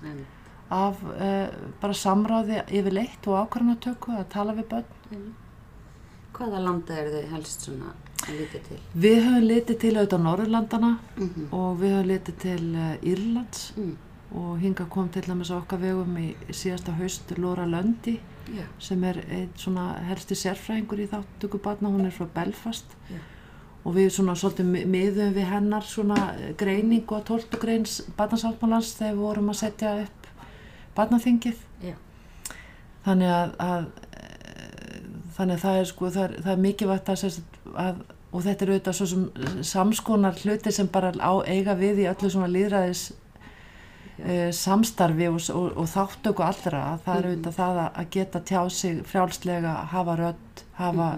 emmi. 0.03 0.25
af 0.69 1.03
uh, 1.03 1.47
bara 1.81 1.93
samráði 1.93 2.61
yfirleitt 2.69 3.27
og 3.27 3.47
ákvarðanatöku 3.47 4.17
að 4.19 4.27
tala 4.29 4.53
við 4.53 4.67
börn. 4.69 5.33
Hvaða 6.33 6.59
landa 6.63 6.95
eru 6.97 7.11
þau 7.19 7.29
helst 7.35 7.61
svona 7.67 7.91
að 8.23 8.37
lítið 8.39 8.63
til? 8.69 8.79
Við 9.03 9.17
höfum 9.25 9.47
litið 9.49 9.79
til 9.83 9.93
auðvitað 9.97 10.23
Norðurlandana 10.27 10.91
Mm 11.17 11.47
og 11.53 11.75
við 11.81 11.91
höfum 11.95 12.07
litið 12.11 12.37
til 12.43 12.63
uh, 12.75 12.93
Írlands 13.11 13.65
mm. 13.77 13.91
og 14.41 14.53
hinga 14.63 14.85
kom 14.89 15.09
til 15.13 15.21
dæmis 15.27 15.51
á 15.53 15.57
okkar 15.59 15.81
vegum 15.83 16.15
í 16.17 16.29
síðasta 16.49 16.95
haust 16.97 17.33
Lóra 17.37 17.65
Löndi 17.69 18.15
Já. 18.53 18.63
sem 18.79 19.03
er 19.07 19.21
einn 19.29 19.51
svona 19.55 19.93
helsti 20.03 20.35
sérfræðingur 20.35 20.99
í 20.99 21.07
þáttöku 21.11 21.61
barna, 21.63 21.87
hún 21.93 22.05
er 22.09 22.11
frá 22.11 22.25
Belfast 22.33 22.85
Já. 23.11 23.19
og 23.85 23.95
við 23.95 24.09
svona 24.15 24.33
svolítið 24.35 24.65
mi- 24.73 24.85
miðum 24.85 25.31
við 25.37 25.47
hennar 25.51 25.85
svona 25.87 26.17
greiningu 26.59 27.15
á 27.15 27.21
12 27.23 27.59
greins 27.61 28.01
barnasáttmálans 28.17 28.95
þegar 28.97 29.13
við 29.13 29.21
vorum 29.27 29.49
að 29.53 29.59
setja 29.61 29.93
upp 30.03 30.27
barnaþingið 30.97 31.61
Já. 31.83 31.95
þannig 33.05 33.31
að, 33.37 33.55
að 33.59 33.85
eh, 33.85 34.02
þannig 35.37 35.55
að 35.57 35.63
það 35.65 35.79
er 35.79 35.85
sko 35.91 36.09
það 36.09 36.23
er, 36.23 36.35
það 36.43 36.51
er 36.53 36.61
mikilvægt 36.67 37.09
að, 37.09 37.15
sem 37.23 37.29
sagt, 37.37 37.59
að 37.75 37.95
og 38.33 38.41
þetta 38.41 38.65
er 38.65 38.69
auðvitað 38.73 38.95
svo 38.97 39.05
sem 39.05 39.25
samskonar 39.69 40.39
hluti 40.41 40.71
sem 40.73 40.87
bara 40.89 41.11
á 41.21 41.33
eiga 41.45 41.75
við 41.77 41.99
í 42.01 42.07
öllu 42.09 42.29
svona 42.33 42.47
líðræðis 42.49 43.03
uh, 43.13 44.49
samstarfi 44.57 45.27
og, 45.29 45.39
og, 45.53 45.67
og 45.83 45.87
þáttöku 45.91 46.41
allra 46.45 46.83
það 47.05 47.15
er 47.17 47.23
Mhm. 47.27 47.31
auðvitað 47.31 47.57
það 47.59 47.79
að, 47.83 47.89
að 48.01 48.09
geta 48.17 48.39
tjá 48.49 48.61
sig 48.69 49.03
frjálslega, 49.05 49.73
hafa 49.93 50.15
rödd 50.17 50.63
hafa, 50.79 51.09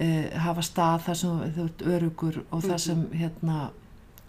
uh, 0.00 0.26
hafa 0.46 0.62
stað 0.64 1.04
þar 1.08 1.14
sem 1.22 1.42
þú 1.58 1.64
ert 1.68 1.86
örugur 1.94 2.40
og 2.50 2.62
það 2.62 2.70
Mhm. 2.78 2.84
sem 2.86 3.06
hérna 3.20 3.58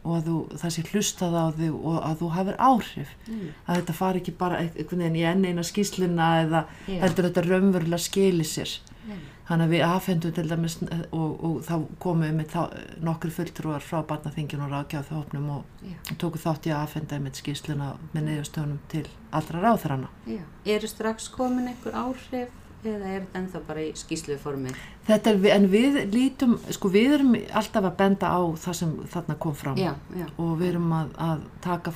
og 0.05 0.15
að 0.19 0.27
þú, 0.29 0.37
það 0.61 0.73
sé 0.77 0.83
hlustað 0.91 1.35
á 1.35 1.45
þig 1.57 1.75
og 1.81 1.99
að 2.05 2.17
þú 2.21 2.29
hafir 2.37 2.57
áhrif 2.71 3.13
Mm. 3.27 3.47
að 3.67 3.75
þetta 3.81 3.93
fari 3.97 4.19
ekki 4.21 4.33
bara 4.37 4.57
einhvern 4.61 4.99
veginn 5.01 5.15
í 5.17 5.23
enn 5.25 5.45
eina 5.45 5.63
skýsluna 5.65 6.27
eða 6.45 6.65
Já. 6.87 6.99
heldur 7.01 7.25
þetta 7.29 7.45
raunverulega 7.49 7.97
skili 8.05 8.43
sér 8.45 8.69
Já. 9.05 9.15
Þannig 9.45 9.65
að 9.67 9.73
við 9.75 9.83
afhendum 9.85 10.31
til 10.33 10.43
dæmis 10.49 10.75
og, 11.13 11.43
og 11.45 11.57
þá 11.67 11.73
komum 12.01 12.23
við 12.25 12.31
með 12.39 12.47
þá, 12.49 12.61
nokkur 13.05 13.29
fulltrúar 13.35 13.83
frá 13.85 13.99
barnaþingin 14.09 14.63
og 14.65 14.71
ráðgjáð 14.73 15.09
þóknum 15.11 15.49
og 15.53 15.63
Já. 15.85 16.15
tóku 16.17 16.41
þátt 16.41 16.65
í 16.65 16.73
að 16.73 16.81
afhenda 16.87 17.19
með 17.21 17.37
skýsluna 17.43 17.91
með 18.15 18.23
niðurstöðunum 18.29 18.79
til 18.89 19.03
allra 19.31 19.61
ráðhrana. 19.67 20.09
Já. 20.25 20.41
Eru 20.65 20.87
strax 20.89 21.27
komin 21.29 21.67
einhver 21.69 21.93
áhrif 21.93 22.49
eða 22.89 23.09
er 23.11 23.21
þetta 23.25 23.39
ennþá 23.41 23.61
bara 23.67 23.83
í 23.83 23.91
skýsluformi? 23.97 24.73
Þetta 25.07 25.31
er, 25.31 25.45
en 25.55 25.67
við 25.71 25.99
lítum, 26.13 26.55
sko 26.73 26.89
við 26.93 27.15
erum 27.19 27.35
alltaf 27.35 27.87
að 27.89 27.95
benda 27.99 28.31
á 28.33 28.41
það 28.61 28.77
sem 28.79 28.91
þarna 29.13 29.37
kom 29.45 29.55
fram 29.57 29.77
Já, 29.79 29.93
já. 30.15 30.25
og 30.41 30.51
við 30.61 30.73
erum 30.73 30.91
að, 30.97 31.13
að 31.27 31.45
taka 31.65 31.93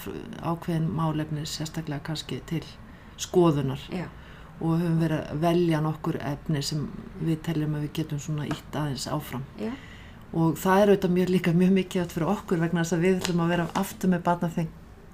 ákveðin 0.54 0.90
málefni 1.00 1.46
sérstaklega 1.50 2.04
kannski 2.10 2.42
til 2.50 2.64
skoðunar 3.20 3.82
Já. 3.92 4.08
og 4.60 4.74
við 4.76 4.84
höfum 4.86 5.00
verið 5.04 5.22
að 5.22 5.44
velja 5.46 5.82
nokkur 5.84 6.20
efni 6.32 6.64
sem 6.66 6.84
við 7.20 7.42
teljum 7.48 7.78
að 7.78 7.86
við 7.88 7.94
getum 8.02 8.22
svona 8.24 8.48
ítt 8.50 8.76
aðeins 8.80 9.08
áfram. 9.12 9.46
Já. 9.60 9.72
og 10.34 10.58
það 10.62 10.82
er 10.82 10.92
auðvitað 10.92 11.16
mjög 11.16 11.30
líka 11.34 11.54
mjög 11.58 11.72
mikið 11.80 12.04
átt 12.04 12.12
fyrir 12.14 12.32
okkur 12.36 12.60
vegna 12.62 12.84
þess 12.84 12.98
að 12.98 13.06
við 13.08 13.16
ætlum 13.20 13.40
að 13.44 13.54
vera 13.56 13.70
aftur 13.82 14.12
með 14.14 14.26
barnaþing 14.28 14.70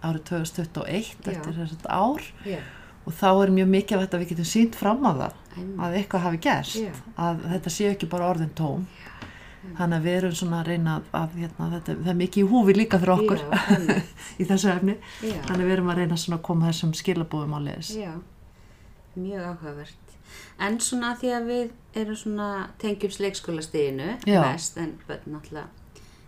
árið 0.05 0.25
2021 0.29 1.13
Já. 1.23 1.31
eftir 1.31 1.55
þessart 1.59 1.87
ár 1.87 2.25
Já. 2.45 2.59
Og 3.05 3.13
þá 3.13 3.27
er 3.31 3.53
mjög 3.55 3.71
mikið 3.73 4.03
að 4.05 4.21
við 4.21 4.31
getum 4.33 4.47
sínt 4.49 4.77
fram 4.77 5.03
á 5.05 5.11
það 5.13 5.41
að 5.55 5.97
eitthvað 5.99 6.25
hafi 6.25 6.39
gerst 6.43 6.79
Já. 6.81 6.93
að 7.21 7.43
þetta 7.53 7.73
sé 7.75 7.89
ekki 7.91 8.09
bara 8.11 8.29
orðin 8.33 8.55
tóm 8.57 8.87
þannig 9.75 9.97
að 9.97 10.05
við 10.05 10.17
erum 10.19 10.33
svona 10.37 10.59
að 10.61 10.67
reyna 10.69 10.95
að, 11.15 11.37
hérna, 11.41 11.69
þetta, 11.73 11.95
það 12.01 12.11
er 12.11 12.17
mikið 12.19 12.41
í 12.43 12.49
húfi 12.51 12.75
líka 12.75 12.99
fyrir 13.01 13.13
okkur 13.15 13.43
einmitt. 13.55 14.11
í 14.41 14.47
þessu 14.49 14.71
efni 14.73 14.97
þannig 15.21 15.55
að 15.55 15.63
við 15.63 15.75
erum 15.77 15.93
að 15.93 16.01
reyna 16.01 16.19
svona 16.21 16.39
að 16.39 16.43
koma 16.49 16.69
þessum 16.69 16.93
skilabóðum 16.99 17.55
á 17.55 17.59
leðis 17.69 17.93
Já, 17.97 18.11
mjög 19.15 19.47
áhugavert. 19.49 20.13
En 20.59 20.77
svona 20.83 21.15
því 21.19 21.31
að 21.35 21.49
við 21.49 22.01
erum 22.01 22.19
svona 22.19 22.49
tengjums 22.81 23.17
leikskólasteginu 23.23 24.13
Já. 24.27 24.39
mest, 24.43 24.77
en 24.77 24.95
börn 25.07 25.33
náttúrulega 25.33 25.67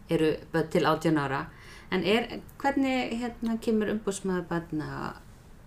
eru 0.10 0.34
til 0.72 0.86
18 0.88 1.18
ára. 1.20 1.46
En 1.92 2.04
er, 2.04 2.40
hvernig 2.60 3.18
hérna 3.20 3.58
kemur 3.64 3.92
umbúsmaður 3.92 4.46
barna 4.50 4.90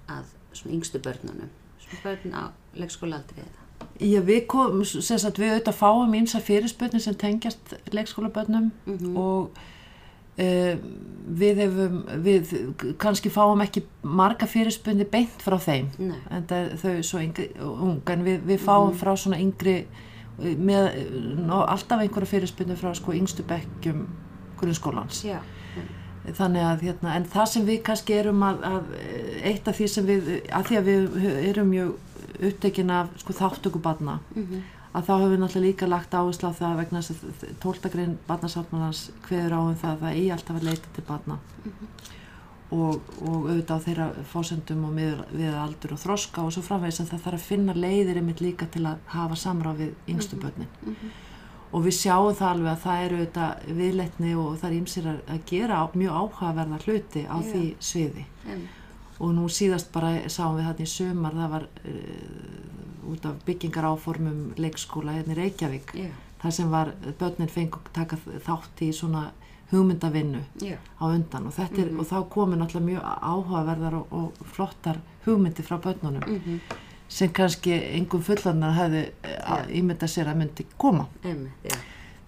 að 0.09 0.33
svona 0.52 0.75
yngstu 0.76 0.99
börnunum? 1.04 1.50
Svona 1.80 2.02
börn 2.04 2.35
á 2.37 2.42
leikskólaaldri 2.75 3.42
eða? 3.42 3.57
Já, 4.00 4.21
við 4.25 4.47
komum, 4.47 4.85
sem 4.85 5.19
sagt, 5.19 5.38
við 5.40 5.54
auðvitað 5.54 5.76
fáum 5.80 6.14
ímsa 6.14 6.40
fyrirspötni 6.45 7.00
sem 7.00 7.14
tengjast 7.14 7.75
leikskólabönnum 7.92 8.71
Mhm. 8.87 9.16
og 9.16 9.50
uh, 10.38 10.76
við 11.40 11.61
hefum, 11.64 11.99
við 12.25 12.52
kannski 12.99 13.30
fáum 13.33 13.61
ekki 13.64 13.83
marga 14.02 14.47
fyrirspöndi 14.47 15.04
beint 15.11 15.42
frá 15.45 15.57
þeim 15.61 15.88
Nei. 15.99 16.19
en 16.30 16.47
það, 16.49 16.71
þau 16.83 16.90
er 16.97 17.02
svo 17.02 17.19
yngri, 17.25 17.49
ung, 17.61 18.00
en 18.11 18.25
við, 18.25 18.40
við 18.49 18.59
fáum 18.64 18.92
frá 18.97 19.14
svona 19.16 19.38
yngri 19.40 19.87
með 20.40 20.87
ná, 21.47 21.57
alltaf 21.69 22.00
einhverja 22.00 22.30
fyrirspöndi 22.30 22.76
frá 22.80 22.95
sko 22.97 23.12
yngstu 23.12 23.42
bekkjum 23.49 24.07
grunnskólans 24.61 25.25
Já. 25.25 25.40
Þannig 26.39 26.67
að 26.67 26.85
hérna, 26.89 27.15
en 27.17 27.31
það 27.33 27.49
sem 27.53 27.65
við 27.69 27.81
kannski 27.87 28.19
erum 28.19 28.45
að, 28.47 28.67
að 28.71 28.93
eitt 29.51 29.69
af 29.69 29.79
því 29.79 29.89
sem 29.95 30.11
við, 30.11 30.29
að 30.51 30.69
því 30.69 30.81
að 30.81 30.91
við 30.91 31.31
erum 31.51 31.73
mjög 31.75 31.97
upptekin 32.51 32.93
af 32.95 33.11
sko 33.21 33.37
þáttöku 33.37 33.83
barna 33.83 34.21
Mm 34.35 34.61
að 34.91 35.07
þá 35.07 35.13
höfum 35.13 35.33
við 35.33 35.41
náttúrulega 35.41 35.67
líka 35.69 35.89
lagt 35.89 36.15
áherslu 36.15 36.51
á 36.51 36.59
það 36.59 36.79
vegna 36.81 37.03
þess 37.07 37.27
að 37.27 37.59
tóltagrein 37.63 38.17
barnasáttmálans 38.27 39.03
hveður 39.29 39.55
á 39.55 39.61
um 39.61 39.77
það 39.79 39.93
að 39.93 40.03
það 40.03 40.17
eigi 40.17 40.33
alltaf 40.35 40.59
að 40.59 40.67
leita 40.67 40.95
til 40.97 41.05
barna. 41.07 41.39
Og, 42.71 43.01
og 43.27 43.49
auðvitað 43.51 43.81
á 43.83 43.85
þeirra 43.87 44.09
fósendum 44.31 44.85
og 44.87 44.93
við, 44.95 45.23
við 45.35 45.57
aldur 45.59 45.95
og 45.97 46.03
þroska 46.05 46.45
og 46.47 46.53
svo 46.55 46.63
framvegis 46.63 47.01
að 47.03 47.09
það 47.15 47.25
þarf 47.25 47.41
að 47.41 47.49
finna 47.49 47.75
leiðir 47.75 48.21
einmitt 48.21 48.43
líka 48.45 48.69
til 48.71 48.85
að 48.87 49.01
hafa 49.11 49.39
samráð 49.43 49.83
við 49.83 50.13
yngstu 50.15 50.39
börnin 50.39 50.71
og 51.71 51.85
við 51.87 51.97
sjáum 51.97 52.35
það 52.35 52.50
alveg 52.50 52.71
að 52.73 52.83
það 52.85 53.05
eru 53.05 53.19
auðvitað 53.21 53.77
viðleitni 53.81 54.35
og 54.41 54.55
það 54.59 54.69
er 54.71 54.77
ímsir 54.77 55.09
að, 55.11 55.21
gera 55.47 55.81
mjög 55.95 56.17
áhugaverða 56.21 56.81
hluti 56.85 57.25
á 57.27 57.37
Já. 57.39 57.47
því 57.50 57.65
sviði. 57.91 58.25
En, 58.50 58.65
og 59.21 59.35
nú 59.37 59.47
síðast 59.53 59.93
bara 59.93 60.15
sáum 60.33 60.57
við 60.59 60.71
þarna 60.71 60.87
í 60.87 60.91
sömar 60.95 61.37
það 61.37 61.55
var 61.55 61.69
uh, 61.93 63.12
út 63.12 63.29
af 63.29 63.45
byggingar 63.47 63.91
áformum 63.91 64.41
leikskóla 64.61 65.19
hérna 65.19 65.37
í 65.37 65.39
Reykjavík 65.41 65.95
já, 65.99 66.11
þar 66.43 66.57
sem 66.57 66.73
var 66.73 66.93
börnin 67.21 67.53
fengur 67.53 67.93
taka 67.95 68.19
þátt 68.47 68.83
í 68.87 68.91
svona 68.97 69.29
hugmyndavinnu 69.71 70.43
já, 70.65 70.77
á 70.99 71.05
undan. 71.07 71.47
Og 71.47 71.55
þetta 71.55 71.85
er, 71.85 71.91
og 71.95 72.09
þá 72.09 72.17
komu 72.33 72.59
náttúrulega 72.59 72.89
mjög 72.89 73.11
áhugaverðar 73.31 73.99
og, 74.00 74.15
og 74.15 74.55
flottar 74.57 75.03
hugmyndi 75.27 75.67
frá 75.67 75.79
börnunum. 75.79 76.25
Mm 76.27 76.41
sem 77.11 77.31
kannski 77.35 77.75
engum 77.99 78.23
fullannar 78.23 78.76
hefði 78.76 79.05
Já. 79.26 79.57
ímyndað 79.81 80.12
sér 80.12 80.31
að 80.31 80.43
myndi 80.45 80.67
koma. 80.79 81.09
Einmitt, 81.25 81.79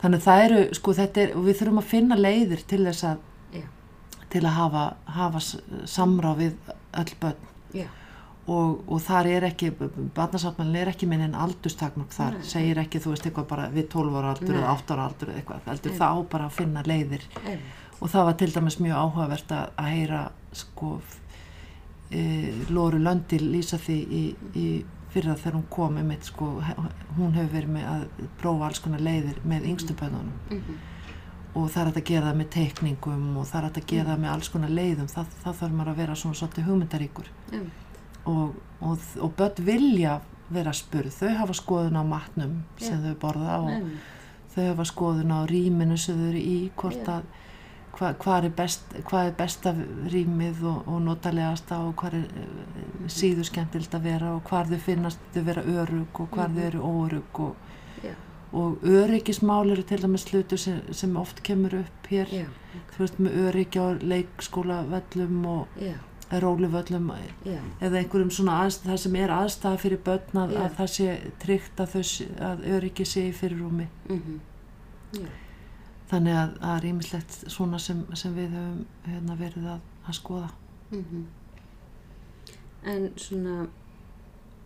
þannig 0.03 0.23
að 0.23 0.27
það 0.27 0.47
eru, 0.47 0.63
sko 0.75 0.95
þetta 0.99 1.23
er 1.23 1.35
við 1.39 1.61
þurfum 1.61 1.83
að 1.83 1.91
finna 1.93 2.19
leiðir 2.19 2.65
til 2.67 2.83
þess 2.89 3.07
að 3.13 3.29
til 4.33 4.41
að 4.49 4.55
hafa, 4.57 4.83
hafa 5.13 5.41
samráð 5.93 6.39
við 6.39 6.71
öll 7.03 7.11
börn. 7.21 7.51
Já, 7.77 7.85
og, 8.51 8.81
og 8.89 9.03
þar 9.05 9.29
er 9.31 9.47
ekki 9.51 9.71
barnasáttmælinn 10.17 10.79
er 10.81 10.91
ekki 10.93 11.09
minn 11.11 11.25
en 11.27 11.37
aldurstakmörk 11.39 12.15
þar. 12.17 12.39
Nei. 12.41 12.49
segir 12.49 12.81
ekki 12.83 13.03
þú 13.03 13.15
veist 13.15 13.29
eitthvað 13.29 13.49
bara 13.53 13.69
við 13.75 13.91
12 13.93 14.19
ára 14.19 14.33
aldur 14.35 14.55
Nei. 14.57 14.63
eða 14.63 14.75
8 14.75 14.97
ára 14.97 15.07
aldur 15.11 15.33
eða 15.33 15.43
eitthvað. 15.43 15.67
Heldur 15.69 15.93
Nei. 15.95 15.99
það 16.01 16.17
á 16.17 16.19
bara 16.35 16.49
að 16.49 16.57
finna 16.59 16.85
leiðir. 16.89 17.29
Einmitt, 17.43 17.81
og 18.03 18.11
það 18.11 18.29
var 18.29 18.39
til 18.41 18.51
dæmis 18.57 18.79
mjög 18.83 19.03
áhugavert 19.05 19.55
að, 19.55 19.77
að 19.79 19.93
heyra 19.93 20.23
sko 20.63 20.89
Lóru 22.71 22.99
Löndi 23.03 23.39
lýsa 23.41 23.79
því 23.81 23.97
í, 24.07 24.23
í 24.57 24.67
fyrra 25.13 25.35
þegar 25.37 25.59
hún 25.59 25.67
kom 25.71 25.97
einmitt, 26.01 26.25
sko, 26.25 26.61
he- 26.65 26.77
hún 27.19 27.35
hefur 27.37 27.53
verið 27.59 27.73
með 27.77 27.87
að 27.93 28.27
prófa 28.41 28.67
alls 28.69 28.81
konar 28.81 29.01
leiðir 29.05 29.39
með 29.45 29.67
yngstu 29.75 29.95
bönnunum 30.01 30.33
mm 30.51 30.81
og 31.53 31.67
það 31.69 31.83
er 31.83 31.89
að 32.01 32.05
gera 32.09 32.27
það 32.31 32.37
með 32.39 32.47
teikningum 32.55 33.25
og 33.37 33.45
það 33.45 33.59
er 33.59 33.65
að 33.69 33.87
gera 33.91 34.07
það 34.15 34.21
með 34.23 34.31
alls 34.33 34.49
konar 34.49 34.71
leiðum. 34.73 35.09
Það, 35.13 35.27
það 35.43 35.57
þarf 35.59 35.73
maður 35.77 35.91
að 35.93 35.99
vera 36.01 36.15
svona 36.17 36.39
svolítið 36.39 36.65
hugmyndaríkur. 36.65 37.27
Einmitt, 37.53 37.99
og, 38.25 38.55
og, 38.81 39.03
og 39.21 39.35
börn 39.37 39.67
vilja 39.67 40.15
vera 40.49 40.73
spurð, 40.73 41.13
þau 41.13 41.35
hafa 41.43 41.53
skoðun 41.59 41.99
á 42.01 42.05
matnum 42.09 42.55
sem 42.81 42.97
Já. 42.97 43.03
þau 43.05 43.19
borða 43.27 43.59
og 43.61 43.69
einmitt, 43.69 44.09
þau 44.55 44.63
hafa 44.71 44.87
skoðun 44.95 45.35
á 45.37 45.41
rýminu 45.53 45.99
sem 46.01 46.17
þau 46.23 46.31
eru 46.31 46.41
í, 46.41 46.57
hvort 46.81 47.05
Já. 47.05 47.19
að 47.19 47.23
hva, 47.99 48.13
hvað, 48.19 48.45
er 48.45 48.55
best, 48.57 48.95
hvað 49.11 49.27
er 49.31 49.35
besta 49.39 49.73
rýmið 50.13 50.63
og, 50.65 50.89
og 50.89 51.01
notalegasta 51.07 51.79
og 51.87 51.95
hvað 52.01 52.15
er 52.15 52.27
uh, 52.43 53.09
síður 53.13 53.45
skemmtilt 53.51 53.95
að 53.95 54.03
vera 54.09 54.35
og 54.37 54.43
hvar 54.49 54.67
þau 54.71 54.79
finnast 54.81 55.19
þau 55.35 55.43
vera 55.51 55.63
örug 55.63 56.21
og 56.25 56.29
hvar 56.37 56.49
þau 56.49 56.57
Mhm. 56.59 56.67
eru 56.67 56.81
órug 56.83 57.41
og, 57.41 57.57
já, 58.05 58.15
og 58.53 58.79
öryggismál 58.85 59.71
eru 59.73 59.83
til 59.83 60.03
dæmis 60.03 60.25
hlutu 60.31 60.57
sem, 60.57 60.81
sem 60.93 61.17
oft 61.17 61.43
kemur 61.43 61.75
upp 61.83 62.09
hér. 62.11 62.27
Já, 62.33 62.47
þú 62.95 62.99
veist 63.05 63.19
með 63.21 63.37
öryggi 63.49 63.79
á 63.81 63.89
leikskólavöllum 64.13 65.47
og 65.47 65.69
já, 65.81 65.95
róluvöllum 66.33 67.11
já, 67.45 67.59
eða 67.81 67.99
einhverjum 68.01 68.31
svona 68.33 68.59
aðstæð, 68.65 68.91
það 68.91 68.97
sem 69.05 69.17
er 69.17 69.29
aðstæða 69.37 69.79
fyrir 69.83 69.99
börn 70.05 70.39
að, 70.43 70.55
að 70.57 70.77
það 70.79 70.91
sé 70.95 71.17
tryggt 71.45 71.81
að, 71.81 71.97
að 72.41 72.63
öryggi 72.77 73.05
sé 73.05 73.27
í 73.29 73.33
fyrirrúmi. 73.37 73.89
Mhm, 74.09 74.39
já, 75.13 75.27
þannig 76.11 76.39
að 76.39 76.57
það 76.61 76.75
er 76.77 76.89
ýmislegt 76.91 77.39
svona 77.53 77.79
sem, 77.79 78.03
sem 78.19 78.35
við 78.37 78.57
höfum 78.57 78.83
hérna, 79.07 79.37
verið 79.39 79.71
að, 79.77 79.87
að 80.07 80.19
skoða 80.21 80.51
mhm. 80.91 81.23
En 82.83 83.13
svona, 83.15 83.69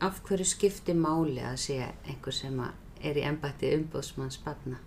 af 0.00 0.22
hverju 0.24 0.46
skipti 0.48 0.94
máli 0.96 1.42
að 1.44 1.58
sé 1.60 1.74
einhver 2.08 2.32
sem 2.32 2.60
er 3.04 3.18
í 3.20 3.24
embætti 3.28 3.74
umbóðsmanns 3.76 4.38
barna? 4.44 4.78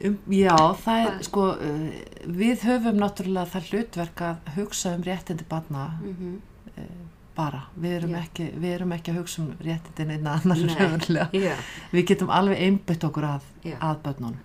um, 0.00 0.16
Já, 0.32 0.56
það 0.80 1.02
er 1.02 1.18
sko 1.26 1.48
uh, 1.52 1.90
við 2.38 2.64
höfum 2.68 3.00
náttúrulega 3.02 3.52
það 3.52 3.68
hlutverk 3.72 4.24
að 4.28 4.54
hugsa 4.56 4.94
um 4.96 5.04
réttindi 5.06 5.44
barna 5.48 5.90
Mm 6.02 6.16
-hmm. 6.20 6.88
bara, 7.36 7.62
við 7.76 7.92
erum, 7.96 8.14
ekki, 8.14 8.50
við 8.56 8.74
erum 8.74 8.92
ekki 8.92 9.12
að 9.12 9.18
hugsa 9.18 9.42
um 9.42 9.52
réttindin 9.60 10.10
einn 10.10 10.26
annar 10.26 10.58
Nei. 11.08 11.56
við 11.92 12.06
getum 12.06 12.30
alveg 12.30 12.58
einbytt 12.58 13.04
okkur 13.04 13.24
að, 13.24 13.42
að 13.80 14.02
börnunum 14.02 14.38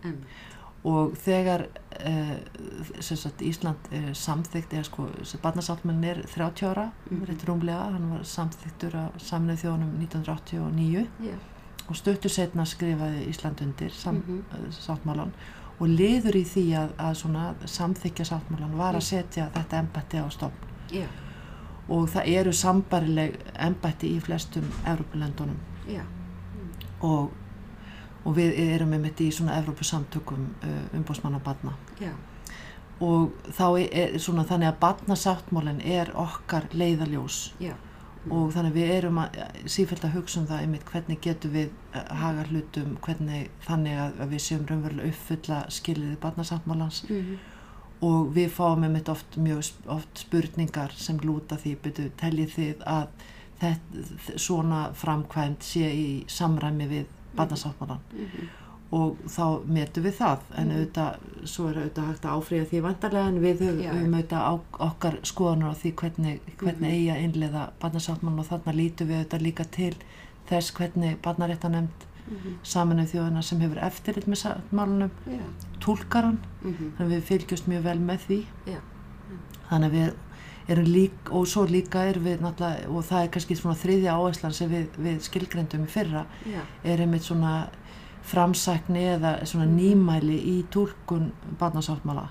og 0.87 1.15
þegar 1.19 1.65
sem 3.01 3.17
sagt, 3.17 3.41
Ísland 3.41 3.89
er 3.91 4.13
samþygt 4.15 4.73
eða 4.77 4.85
sko, 4.87 5.07
barnasáttmælinn 5.43 6.05
er 6.05 6.21
30 6.29 6.67
ára, 6.69 6.91
Mhm. 7.11 7.25
rétt 7.25 7.45
rúmlega 7.49 7.91
hann 7.91 8.09
var 8.11 8.23
samþyktur 8.23 8.93
á 8.95 9.05
samnið 9.17 9.61
þjónum 9.63 9.97
1989 9.99 11.07
já, 11.23 11.33
og 11.89 11.95
stöttu 11.95 12.29
setna 12.29 12.63
skrifaði 12.65 13.27
Ísland 13.29 13.61
undir 13.61 13.89
sam, 13.91 14.15
Mhm. 14.15 14.43
mm 14.51 14.71
sáttmálan 14.71 15.31
og 15.79 15.87
liður 15.87 16.35
í 16.35 16.43
því 16.45 16.65
að, 16.77 16.89
að 16.97 17.13
svona 17.15 17.55
samþykja 17.65 18.25
sáttmálan 18.25 18.77
var 18.77 18.93
að 18.93 19.01
Mm. 19.01 19.01
setja 19.01 19.49
þetta 19.53 19.79
embætti 19.79 20.17
á 20.17 20.29
stofn. 20.29 20.65
Já, 20.91 21.05
og 21.89 22.07
það 22.09 22.27
eru 22.27 22.51
sambarileg 22.53 23.35
embætti 23.59 24.15
í 24.17 24.21
flestum 24.21 24.63
Evrópulöndunum. 24.85 25.57
Já, 25.87 26.01
og, 27.01 27.31
og 28.27 28.35
við 28.35 28.57
erum 28.67 28.91
með 28.91 29.05
mitt 29.07 29.21
í 29.23 29.29
svona 29.31 29.57
Evrópusamtökum 29.61 30.47
uh, 30.67 30.79
umbósmanna 30.97 31.39
barna. 31.43 31.73
Já, 32.01 32.11
og 33.03 33.35
þá 33.53 33.65
er, 33.85 34.15
svona 34.21 34.45
þannig 34.47 34.71
að 34.71 34.79
barnasáttmálinn 34.81 35.83
er 35.85 36.09
okkar 36.17 36.65
leiðaljós 36.73 37.51
já, 37.61 37.75
og 38.33 38.49
þannig 38.55 38.73
við 38.75 38.93
erum 38.95 39.19
að, 39.21 39.37
sífælt 39.69 40.07
að 40.07 40.17
hugsa 40.17 40.41
um 40.41 40.47
það 40.49 40.63
einmitt 40.65 40.87
hvernig 40.89 41.21
getum 41.23 41.53
við 41.53 41.69
uh, 41.93 42.01
haga 42.23 42.47
hlutum 42.49 42.97
hvernig 43.05 43.51
þannig 43.67 44.01
að, 44.01 44.25
við 44.33 44.43
séum 44.47 44.65
raunverulega 44.67 45.13
uppfulla 45.13 45.61
skiliði 45.73 46.17
barnasáttmálans. 46.25 47.05
Mhm, 47.07 47.37
og 48.07 48.27
við 48.35 48.51
fáum 48.53 48.83
einmitt 48.85 49.09
oft 49.09 49.39
mjög 49.41 49.71
oft 49.89 50.19
spurningar 50.21 50.91
sem 50.93 51.17
lúta 51.23 51.57
því 51.57 51.71
byrju, 51.81 52.11
teljið 52.19 52.51
þið 52.53 52.83
að 52.85 53.07
þetta, 53.61 54.37
svona 54.37 54.81
framkvæmt 54.93 55.65
sé 55.65 55.87
í 55.89 56.09
samræmi 56.29 56.89
við 56.91 57.16
barnasáttmálan 57.37 57.99
mhm, 58.13 58.47
og 58.97 59.17
þá 59.27 59.45
metum 59.67 60.03
við 60.07 60.13
það 60.21 60.39
en 60.55 60.67
Mhm. 60.67 60.75
auðvitað, 60.77 61.15
svo 61.45 61.67
er 61.69 61.75
auðvitað 61.81 62.07
hægt 62.11 62.25
að 62.25 62.35
áfríða 62.37 62.67
því 62.71 62.81
vandarlega 62.85 63.27
en 63.27 63.41
við 63.43 63.63
höfum, 63.65 64.13
auðvitað 64.15 64.59
okkar 64.87 65.17
skoðanur 65.23 65.71
á 65.71 65.75
því 65.81 65.91
hvernig, 66.01 66.39
hvernig 66.57 66.81
Mhm. 66.81 66.93
eigi 66.93 67.09
að 67.11 67.23
innleiða 67.27 67.69
barnasáttmálan 67.81 68.39
og 68.39 68.47
þarna 68.51 68.73
lítum 68.79 69.07
við 69.07 69.17
auðvitað 69.25 69.41
líka 69.47 69.65
til 69.71 69.93
þess 70.49 70.71
hvernig 70.71 71.17
barnaréttanemnd 71.21 72.05
mhm, 72.27 72.53
saminuð 72.63 73.11
þjóðana 73.11 73.41
sem 73.43 73.59
hefur 73.59 73.77
eftirlit 73.83 74.27
með 74.27 74.41
sáttmálanum 74.43 75.11
já, 75.27 75.43
túlkar 75.79 76.23
hann, 76.23 76.39
mhm, 76.63 76.91
þannig 76.97 77.11
að 77.11 77.15
við 77.17 77.27
fylgjumst 77.29 77.67
mjög 77.67 77.83
vel 77.83 77.99
með 77.99 78.19
því. 78.27 78.39
Já, 78.67 78.79
þannig 79.69 79.91
að 79.91 79.95
við 79.97 80.13
lík 80.75 81.31
og 81.31 81.47
svo 81.47 81.63
líka 81.65 82.03
erum 82.09 82.25
við 82.27 82.41
náttúrulega 82.43 82.89
og 82.91 83.05
það 83.07 83.23
er 83.23 83.29
kannski 83.35 83.55
svona 83.55 83.79
þriðja 83.79 84.15
áherslan 84.19 84.53
sem 84.53 84.71
við, 84.71 84.87
við 84.99 85.21
skilgrendum 85.23 85.85
í 85.87 85.91
fyrra 85.91 86.25
já, 86.43 86.61
er 86.83 87.03
einmitt 87.05 87.23
svona 87.23 87.69
framsækni 88.27 89.03
eða 89.13 89.31
svona 89.47 89.69
nýmæli 89.71 90.35
í 90.35 90.55
túlkun 90.73 91.29
barnasáttmála. 91.59 92.25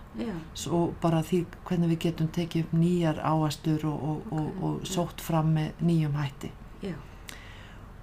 Og 0.68 0.92
bara 1.00 1.22
því 1.24 1.46
hvernig 1.64 1.94
við 1.94 2.02
getum 2.04 2.28
tekið 2.28 2.66
upp 2.66 2.74
nýjar 2.76 3.20
áherslur 3.24 3.86
og, 3.88 4.02
og, 4.02 4.26
og, 4.32 4.42
Ok, 4.46 4.66
og 4.68 4.90
sótt 4.90 5.24
fram 5.24 5.54
með 5.56 5.80
nýjum 5.88 6.18
hætti. 6.20 6.52
Já, 6.84 6.92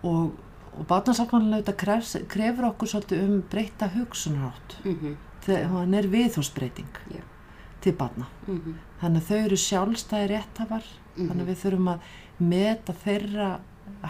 og, 0.04 0.34
og 0.74 0.88
barnasáttmálan 0.90 1.60
auðvitað 1.60 2.26
krefur 2.32 2.70
okkur 2.72 2.92
svolítið 2.92 3.28
um 3.28 3.38
breyta 3.52 3.90
hugsunarátt 3.94 4.80
mhm, 4.84 5.16
þegar 5.46 5.70
hann 5.76 5.94
er 6.00 6.10
viðhúsbreyting 6.12 7.00
Já. 7.14 7.22
til 7.84 7.94
barna. 8.00 8.28
Mhm, 8.48 8.80
þannig 9.04 9.22
að 9.22 9.30
þau 9.30 9.38
eru 9.44 9.60
sjálfstæði 9.64 10.32
réttafar 10.32 10.88
mhm, 10.88 11.28
þannig 11.30 11.44
að 11.46 11.52
við 11.52 11.62
þurfum 11.64 11.92
að 11.94 12.10
meta 12.54 12.96
þeirra 13.04 13.52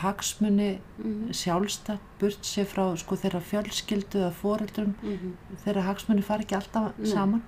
hagsmuni 0.03 0.69
mhm, 0.77 1.33
sjálfstætt 1.35 2.09
burt 2.21 2.47
sér 2.47 2.67
frá 2.69 2.83
sko 3.01 3.17
þeirra 3.19 3.41
fjölskyldu 3.43 4.21
eða 4.21 4.33
foreldrum. 4.37 4.95
Mhm, 5.01 5.33
þeirra 5.65 5.85
hagsmuni 5.89 6.25
fari 6.25 6.45
ekki 6.47 6.57
alltaf 6.59 6.91
saman. 7.09 7.43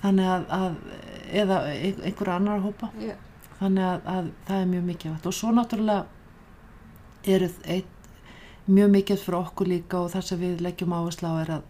þannig 0.00 0.30
að, 0.32 0.46
að 0.56 0.76
eða 1.42 1.58
ein- 1.68 2.02
einhverja 2.08 2.36
annar 2.40 2.62
hópa. 2.64 2.88
Já, 3.00 3.14
þannig 3.60 3.84
að, 3.84 4.06
að 4.16 4.30
það 4.48 4.60
er 4.62 4.70
mjög 4.72 4.84
mikilvægt. 4.90 5.26
Og 5.28 5.36
svo 5.36 5.52
náttúrulega 5.52 6.06
eru 7.28 7.50
mjög 8.70 8.90
mikið 8.94 9.22
fyrir 9.24 9.38
okkur 9.40 9.68
líka 9.70 10.00
og 10.00 10.10
það 10.14 10.26
sem 10.28 10.40
við 10.40 10.64
leggjum 10.64 10.94
áherslu 10.94 11.30
á 11.30 11.34
er 11.42 11.52
að, 11.58 11.62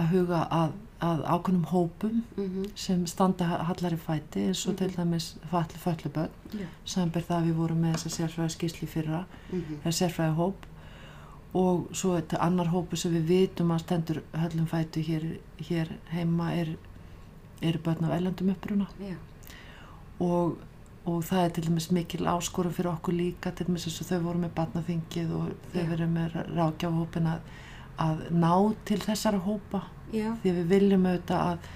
að 0.00 0.12
huga 0.14 0.42
að, 0.54 0.76
að 1.00 1.20
ákveðnum 1.30 1.66
hópum 1.70 2.22
mhm, 2.36 2.64
sem 2.74 3.04
standa 3.06 3.44
hallar 3.68 3.94
í 3.94 3.98
fæti 4.02 4.46
eins 4.48 4.64
og 4.66 4.72
Mhm. 4.74 4.78
til 4.78 4.96
dæmis 4.96 5.26
falli 5.50 5.78
fölluböld 5.78 6.30
já, 6.54 6.66
samber 6.84 7.20
það 7.22 7.36
að 7.42 7.46
við 7.46 7.54
vorum 7.60 7.80
með 7.84 7.92
þessa 7.94 8.10
sérfræði 8.16 8.54
skýsli 8.56 8.88
fyrra 8.88 9.20
mhm, 9.52 9.78
eða 9.84 9.92
sérfræði 10.00 10.34
hóp 10.40 10.66
og 11.54 11.88
svo 11.92 12.16
þetta 12.20 12.40
annar 12.44 12.66
hópu 12.72 12.96
sem 12.96 13.12
við 13.14 13.28
vitum 13.30 13.70
að 13.70 13.78
stendur 13.84 14.22
höllum 14.34 14.66
fætu 14.66 15.00
hér, 15.06 15.38
hér 15.68 15.88
heima 16.10 16.50
er, 16.54 16.74
er 17.62 17.78
börn 17.78 18.04
af 18.04 18.16
ellendum 18.18 18.50
uppruna. 18.52 18.86
Já, 19.00 19.14
og, 20.20 20.58
og 21.06 21.22
það 21.24 21.44
er 21.44 21.48
til 21.56 21.64
dæmis 21.68 21.90
mikil 21.94 22.26
áskorum 22.26 22.72
fyrir 22.74 22.90
okkur 22.92 23.14
líka 23.16 23.50
til 23.54 23.66
dæmis 23.66 23.86
eins 23.88 24.00
og 24.02 24.06
þau 24.10 24.18
voru 24.26 24.38
með 24.42 24.52
barnaþingið 24.58 25.30
og 25.38 25.54
þau 25.72 25.80
Já. 25.80 25.88
verið 25.94 26.10
með 26.18 26.36
rákjafhópin 26.58 27.30
að, 27.32 27.40
að 27.98 28.26
ná 28.30 28.52
til 28.84 28.98
þessara 29.06 29.38
hópa 29.46 29.82
já, 30.12 30.30
því 30.42 30.54
við 30.58 30.70
viljum 30.72 31.06
auðvitað 31.10 31.42
að, 31.52 31.68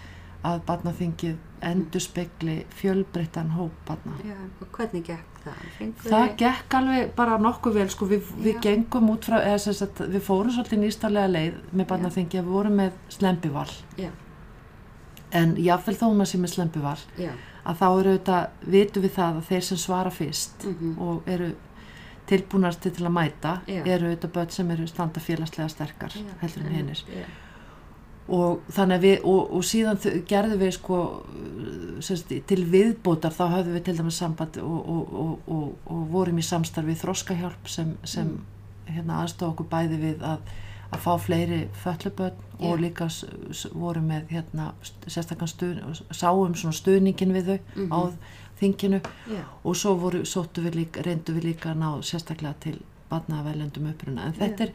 að 0.52 0.62
barnaþingið 0.70 1.36
endur 1.62 2.02
spekli 2.02 2.56
fjölbreyttan 2.74 3.52
hóp 3.54 3.76
barna. 3.86 4.16
Já, 4.26 4.34
og 4.60 4.72
hvernig 4.74 5.04
gekk 5.06 5.38
það? 5.44 5.60
Fenguð 5.78 6.08
Það 6.08 6.24
þið- 6.26 6.36
gekk 6.42 6.74
alveg 6.78 7.12
bara 7.18 7.38
nokkuð 7.38 7.76
vel 7.78 7.88
sko, 7.90 8.06
við, 8.10 8.32
við 8.42 8.60
gengum 8.64 9.10
út 9.14 9.24
frá, 9.30 9.38
sagt, 9.58 10.00
við 10.00 10.20
fórum 10.26 10.50
svolítið 10.54 10.82
nýstarlega 10.82 11.30
leið 11.30 11.60
með 11.72 11.88
barnaþingi 11.92 12.38
að 12.40 12.44
við 12.48 12.56
vorum 12.58 12.76
með 12.82 12.92
slempival 13.08 13.68
Já, 13.98 14.10
en 15.32 15.54
jáfnvel 15.56 15.96
þó 15.96 16.06
maður 16.12 16.30
sem 16.32 16.44
er 16.46 16.52
slempival 16.52 16.98
já, 17.18 17.30
að 17.64 17.78
þá 17.80 17.86
eru 17.88 18.14
auðvitað, 18.14 18.48
vitum 18.74 19.02
við 19.06 19.14
það 19.16 19.38
að 19.38 19.46
þeir 19.50 19.66
sem 19.68 19.80
svara 19.80 20.10
fyrst 20.12 20.66
mhm, 20.68 20.96
og 21.02 21.30
eru 21.30 21.52
tilbúnast 22.30 22.82
til 22.84 22.92
að 23.06 23.14
mæta 23.16 23.54
Já. 23.66 23.80
eru 23.86 24.10
auðvitað 24.10 24.34
börn 24.36 24.52
sem 24.54 24.70
eru 24.70 24.86
standa 24.90 25.20
félagslega 25.22 25.68
sterkar 25.72 26.14
já, 26.14 26.26
heldur 26.42 26.66
en 26.68 26.76
hinnir 26.76 27.02
já, 27.08 27.24
og 28.28 28.60
þannig 28.70 28.96
að 28.96 29.02
við, 29.06 29.24
og, 29.24 29.52
og 29.56 29.64
síðan 29.66 29.98
gerðum 30.30 30.58
við 30.62 30.72
sko 30.76 30.98
sérst, 32.02 32.32
til 32.46 32.64
viðbótar 32.70 33.34
þá 33.34 33.44
höfðum 33.56 33.76
við 33.76 33.84
til 33.88 33.96
dæmis 33.98 34.18
samband 34.22 34.58
og, 34.62 34.88
og, 34.94 35.14
og, 35.22 35.48
og, 35.56 35.72
og 35.90 36.04
vorum 36.12 36.38
í 36.38 36.44
samstarfi 36.46 36.94
þroskahjálp 37.02 37.68
sem, 37.68 37.96
sem 38.04 38.34
Mm. 38.82 38.94
hérna 38.96 39.20
aðstofa 39.22 39.52
okkur 39.52 39.66
bæði 39.70 39.96
við 40.02 40.22
að, 40.26 40.38
að 40.92 40.98
fá 41.04 41.12
fleiri 41.22 41.58
fölluböld 41.84 42.40
og 42.58 42.72
Já. 42.72 42.80
líka 42.82 43.06
vorum 43.78 44.08
með 44.10 44.26
hérna 44.34 44.72
st- 44.82 45.06
sérstakann 45.14 45.48
stuð, 45.48 45.78
sáum 46.10 46.54
svona 46.58 46.74
stuðningin 46.74 47.32
við 47.32 47.46
þau 47.46 47.58
Mhm. 47.76 47.92
á 47.94 48.00
þinginu 48.60 49.00
já, 49.30 49.44
og 49.64 49.76
svo 49.76 49.94
voru, 49.96 50.24
við 50.66 50.74
líka, 50.74 51.02
reyndu 51.06 51.32
við 51.32 51.44
líka 51.52 51.70
að 51.72 51.78
ná 51.78 52.02
sérstaklega 52.02 52.54
til 52.60 52.80
barnavelendum 53.10 53.86
uppruna 53.92 54.26
en 54.26 54.32
þetta, 54.32 54.64
er, 54.64 54.72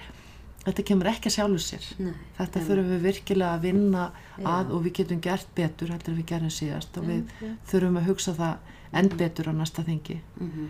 þetta 0.67 0.83
kemur 0.91 1.09
ekki 1.13 1.29
að 1.31 1.35
sjálfu 1.37 1.61
sér. 1.63 1.85
Nei, 1.99 2.13
þetta 2.37 2.59
Einmitt. 2.59 2.67
þurfum 2.69 2.89
við 2.93 3.05
virkilega 3.07 3.53
að 3.57 3.61
vinna 3.67 4.05
Já. 4.37 4.47
að 4.53 4.73
og 4.77 4.83
við 4.85 4.93
getum 5.01 5.21
gert 5.21 5.47
betur 5.55 5.93
heldur 5.95 6.17
við 6.19 6.25
gerum 6.33 6.51
síðast 6.53 6.97
og 7.01 7.07
við 7.07 7.23
já, 7.41 7.53
þurfum 7.71 7.97
að 8.01 8.07
hugsa 8.11 8.33
það 8.37 8.57
enn 9.01 9.09
betur 9.17 9.49
á 9.49 9.53
næsta 9.57 9.83
þingi. 9.87 10.19
Mhm, 10.39 10.67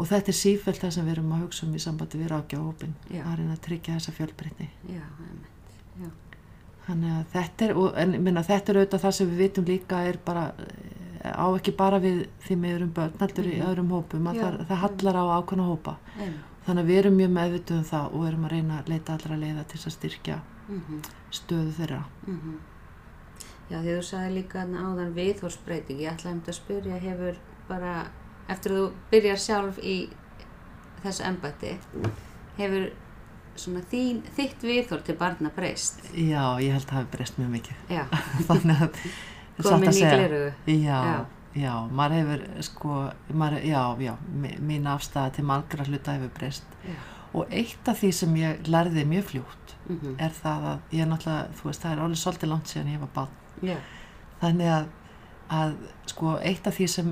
og 0.00 0.06
þetta 0.08 0.28
er 0.32 0.38
sífælt 0.40 0.80
það 0.80 0.92
sem 0.96 1.04
við 1.06 1.12
erum 1.18 1.32
að 1.36 1.42
hugsa 1.44 1.66
um 1.66 1.74
í 1.74 1.78
sambandi 1.82 2.18
við 2.22 2.30
rákjáhópin 2.32 2.94
Já. 3.12 3.22
að 3.26 3.36
reyna 3.38 3.52
að 3.58 3.60
tryggja 3.66 3.98
þessa 3.98 4.12
fjölbreytni. 4.16 4.68
Þannig 6.86 7.10
að 7.14 7.26
þetta 7.34 7.64
er, 7.66 7.72
og, 7.78 7.90
en 8.00 8.14
minna, 8.24 8.42
þetta 8.46 8.72
er 8.72 8.78
auðvitað 8.80 9.02
það 9.04 9.12
sem 9.18 9.28
við 9.30 9.40
vitum 9.44 9.66
líka 9.68 9.98
er 10.08 10.16
bara 10.24 10.44
á 11.20 11.44
ekki 11.54 11.74
bara 11.76 11.98
við 12.02 12.22
því 12.46 12.56
með 12.62 12.72
öðrum 12.78 12.92
börn 12.96 13.18
heldur 13.20 13.44
í 13.50 13.56
Mhm. 13.58 13.66
öðrum 13.68 13.90
hópum 13.94 14.30
að 14.30 14.38
það, 14.40 14.56
það 14.70 14.80
hallar 14.84 15.18
á 15.20 15.24
ákveðna 15.36 15.66
hópa. 15.68 15.94
Einmitt, 16.18 16.49
þannig 16.66 16.82
að 16.82 16.90
við 16.90 16.98
erum 17.02 17.18
mjög 17.20 17.30
meðvituð 17.36 17.78
um 17.78 17.86
það 17.90 18.16
og 18.16 18.26
erum 18.28 18.46
að 18.48 18.54
reyna 18.56 18.78
að 18.80 18.90
leita 18.94 19.14
allra 19.16 19.38
leiða 19.40 19.64
til 19.70 19.80
að 19.80 19.94
styrkja 19.96 20.40
mhm, 20.68 21.00
stöðu 21.40 21.76
þeirra 21.78 22.02
mhm. 22.26 22.58
Já, 23.70 23.76
því 23.78 23.92
þú 23.94 24.00
sagði 24.02 24.30
líka 24.34 24.64
áðan 24.66 25.12
viðhórsbreyting, 25.14 26.00
ég 26.02 26.10
ætlaði 26.10 26.34
um 26.34 26.38
þetta 26.40 26.50
að 26.50 26.56
spyrja, 26.56 26.96
hefur 27.04 27.36
bara, 27.68 27.92
eftir 28.50 28.72
að 28.74 28.80
þú 28.80 28.86
byrjar 29.12 29.38
sjálf 29.44 29.78
í 29.78 29.94
þessu 31.04 31.26
embætti, 31.28 31.76
hefur 32.56 32.88
svona 33.60 33.82
þín, 33.92 34.24
þitt 34.34 34.64
viðhór 34.66 35.04
til 35.06 35.14
barna 35.20 35.52
breyst? 35.54 36.02
Já, 36.10 36.42
ég 36.58 36.74
held 36.74 36.82
að 36.82 36.88
það 36.90 36.98
hafi 36.98 37.12
breyst 37.14 37.38
mjög 37.38 37.52
mikið 37.54 37.94
Já, 37.94 38.02
þannig 38.48 38.82
að 38.82 38.98
í 39.60 39.94
segja. 39.94 40.10
glerugu. 40.16 40.50
já, 40.66 40.98
Já. 41.06 41.18
Já, 41.54 41.72
maður 41.90 42.16
hefur 42.20 42.62
sko, 42.62 42.98
maður, 43.34 43.64
já, 43.66 43.82
já 44.00 44.14
mín 44.60 44.86
afstæða 44.86 45.32
til 45.36 45.44
margra 45.44 45.84
hluta 45.88 46.12
hefur 46.18 46.30
breyst. 46.38 46.64
Og 47.34 47.46
eitt 47.54 47.88
af 47.88 48.00
því 48.02 48.12
sem 48.12 48.34
ég 48.40 48.66
lærði 48.70 49.04
mjög 49.06 49.24
fljótt 49.34 49.76
Mhm, 49.90 50.14
er 50.22 50.30
það 50.30 50.64
að 50.70 50.78
ég 50.94 51.00
er 51.02 51.06
náttúrulega, 51.10 51.46
þú 51.58 51.64
veist, 51.66 51.82
það 51.82 51.92
er 51.92 52.00
alveg 52.04 52.18
svolítið 52.20 52.48
langt 52.50 52.66
síðan 52.70 52.90
ég 52.92 53.00
var 53.00 53.08
barn. 53.14 53.36
Já, 53.62 53.76
þannig 54.42 54.68
að 54.70 54.88
að 55.50 55.72
sko 56.06 56.36
eitt 56.46 56.66
af 56.70 56.76
því 56.78 56.86
sem 56.88 57.08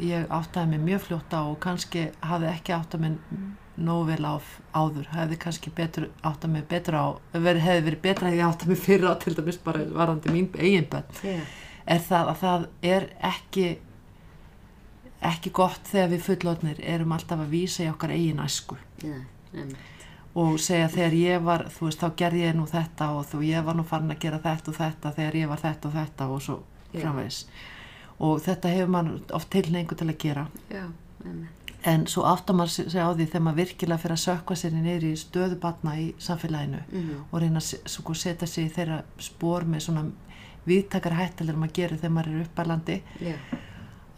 ég 0.00 0.30
áttaði 0.32 0.68
mig 0.70 0.80
mjög 0.80 1.00
fljótt 1.02 1.34
á 1.36 1.40
og 1.44 1.58
kannski 1.60 2.06
hafði 2.24 2.46
ekki 2.48 2.72
áttaði 2.72 3.00
mig 3.00 3.18
nóg 3.76 4.06
vel 4.08 4.24
á 4.24 4.40
áður, 4.72 5.10
hefði 5.12 5.36
kannski 5.42 5.70
betur 5.76 6.06
áttaði 6.24 6.52
mig 6.54 6.64
betur 6.68 6.94
á, 6.96 7.04
veri, 7.34 7.60
hefði 7.60 7.84
verið 7.90 8.00
betra 8.06 8.28
að 8.30 8.38
ég 8.38 8.46
áttaði 8.48 8.68
mig 8.72 8.80
fyrir 8.80 9.10
á 9.12 9.14
til 9.20 9.34
dæmis 9.36 9.58
bara 9.64 9.84
varandi 9.92 10.32
mín 10.32 10.48
eigin 10.56 10.88
bönn, 10.88 11.04
Já. 11.20 11.40
Er 11.86 11.98
það 11.98 12.28
að 12.32 12.36
það 12.42 12.66
er 12.82 13.08
ekki 13.20 13.66
ekki 15.22 15.50
gott 15.54 15.86
þegar 15.86 16.08
við 16.16 16.22
fullotnir 16.26 16.80
erum 16.82 17.12
alltaf 17.14 17.38
að 17.44 17.52
vísa 17.54 17.84
í 17.84 17.90
okkar 17.92 18.10
eigin 18.10 18.40
æsku 18.42 18.76
Já. 19.02 19.14
Einmitt. 19.54 19.76
og 20.34 20.56
segja 20.60 20.88
þegar 20.88 21.12
ég 21.18 21.42
var, 21.44 21.66
þú 21.70 21.86
veist, 21.86 22.00
þá 22.02 22.16
gerði 22.16 22.40
ég 22.46 22.56
nú 22.56 22.66
þetta 22.66 23.10
og 23.18 23.26
þú, 23.30 23.42
ég 23.46 23.64
var 23.64 23.74
nú 23.78 23.84
farin 23.86 24.10
að 24.10 24.18
gera 24.24 24.38
þetta 24.42 24.70
og 24.72 24.78
þetta 24.80 25.12
þegar 25.18 25.34
ég 25.42 25.48
var 25.52 25.62
þetta 25.62 25.88
og 25.88 25.94
þetta 25.94 26.28
og 26.34 26.42
svo 26.42 26.58
Já. 26.92 27.00
framvegis 27.04 27.46
og 28.22 28.40
þetta 28.44 28.68
hefur 28.74 28.88
mann 28.96 29.12
oft 29.32 29.50
tilneingu 29.50 29.94
til 29.98 30.08
að 30.10 30.18
gera 30.18 30.46
en 31.84 32.04
svo 32.06 32.22
áttar 32.26 32.54
maður 32.54 32.74
sig 32.90 32.98
á 33.02 33.10
því 33.14 33.26
þegar 33.26 33.42
maður 33.46 33.60
virkilega 33.62 33.98
fyrir 34.02 34.14
að 34.16 34.22
sökva 34.24 34.56
sér 34.58 34.74
niður 34.76 35.06
í 35.08 35.14
stöðu 35.18 35.56
batna 35.62 35.94
í 35.98 36.12
samfélaginu 36.22 36.82
Mhm. 36.92 37.24
og 37.32 37.40
reyna 37.42 37.58
að 37.58 37.88
sko, 37.90 38.14
setja 38.14 38.46
sig 38.46 38.66
í 38.70 38.74
þeirra 38.74 39.02
spór 39.18 39.64
með 39.66 39.80
svona 39.86 40.04
viðtakar 40.68 41.16
hættilegur 41.18 41.60
maður 41.62 41.76
gerir 41.78 42.00
þegar 42.00 42.14
maður 42.16 42.32
er 42.32 42.44
uppalandi 42.46 42.98
Já. 43.20 43.36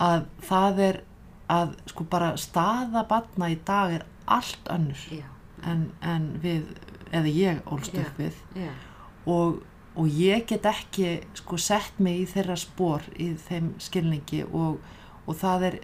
að 0.05 0.27
það 0.49 0.83
er 0.89 1.01
að 1.55 1.77
sko 1.91 2.07
bara 2.11 2.33
staða 2.41 3.05
batna 3.09 3.51
í 3.53 3.59
dag 3.67 3.99
er 3.99 4.07
allt 4.25 4.73
önnur 4.73 5.05
Já. 5.13 5.27
en, 5.65 5.87
en 6.01 6.31
við, 6.43 6.67
eða 7.13 7.35
ég 7.37 7.63
ólst 7.73 7.97
upp 8.01 8.21
við 8.21 8.39
Já. 8.57 8.71
og, 9.27 9.61
og 9.95 10.09
ég 10.21 10.47
get 10.49 10.69
ekki 10.69 11.19
sko 11.37 11.61
sett 11.61 12.01
mig 12.01 12.23
í 12.23 12.31
þeirra 12.33 12.57
spór 12.61 13.05
í 13.17 13.35
þeim 13.49 13.75
skilningi 13.83 14.45
og, 14.51 14.81
og 15.25 15.39
það 15.41 15.69
er 15.71 15.79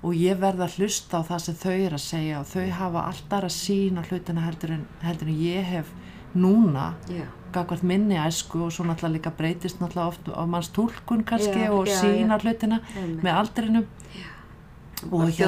og 0.00 0.16
ég 0.16 0.38
verð 0.40 0.64
að 0.64 0.78
hlusta 0.80 1.20
á 1.20 1.28
það 1.28 1.42
sem 1.44 1.56
þau 1.60 1.74
er 1.74 1.96
að 1.96 2.04
segja 2.06 2.38
og 2.40 2.46
þau 2.48 2.70
hafa 2.78 3.02
alltaf 3.10 3.44
að 3.44 3.52
sína 3.52 4.04
hlutina 4.08 4.46
heldur 4.46 4.72
en, 4.78 4.86
heldur 5.04 5.28
en 5.28 5.42
ég 5.44 5.68
hef 5.68 5.90
núna 6.32 6.94
Já. 7.10 7.26
Gagvart 7.52 7.82
minni 7.82 8.16
æsku 8.16 8.62
og 8.66 8.72
svo 8.72 8.84
náttúrulega 8.84 9.14
líka 9.18 9.30
breytist 9.36 9.80
náttúrulega 9.80 10.06
oft 10.08 10.28
á 10.28 10.42
manns 10.46 10.68
túlkun 10.70 11.24
kannski 11.24 11.64
Já, 11.66 11.70
og 11.72 11.86
já, 11.86 12.00
sína 12.00 12.36
já. 12.38 12.42
hlutina 12.42 12.80
Einmitt. 12.96 13.22
með 13.22 13.34
aldrinum 13.40 13.86
Og 15.10 15.12
og 15.22 15.28
hérna- 15.28 15.46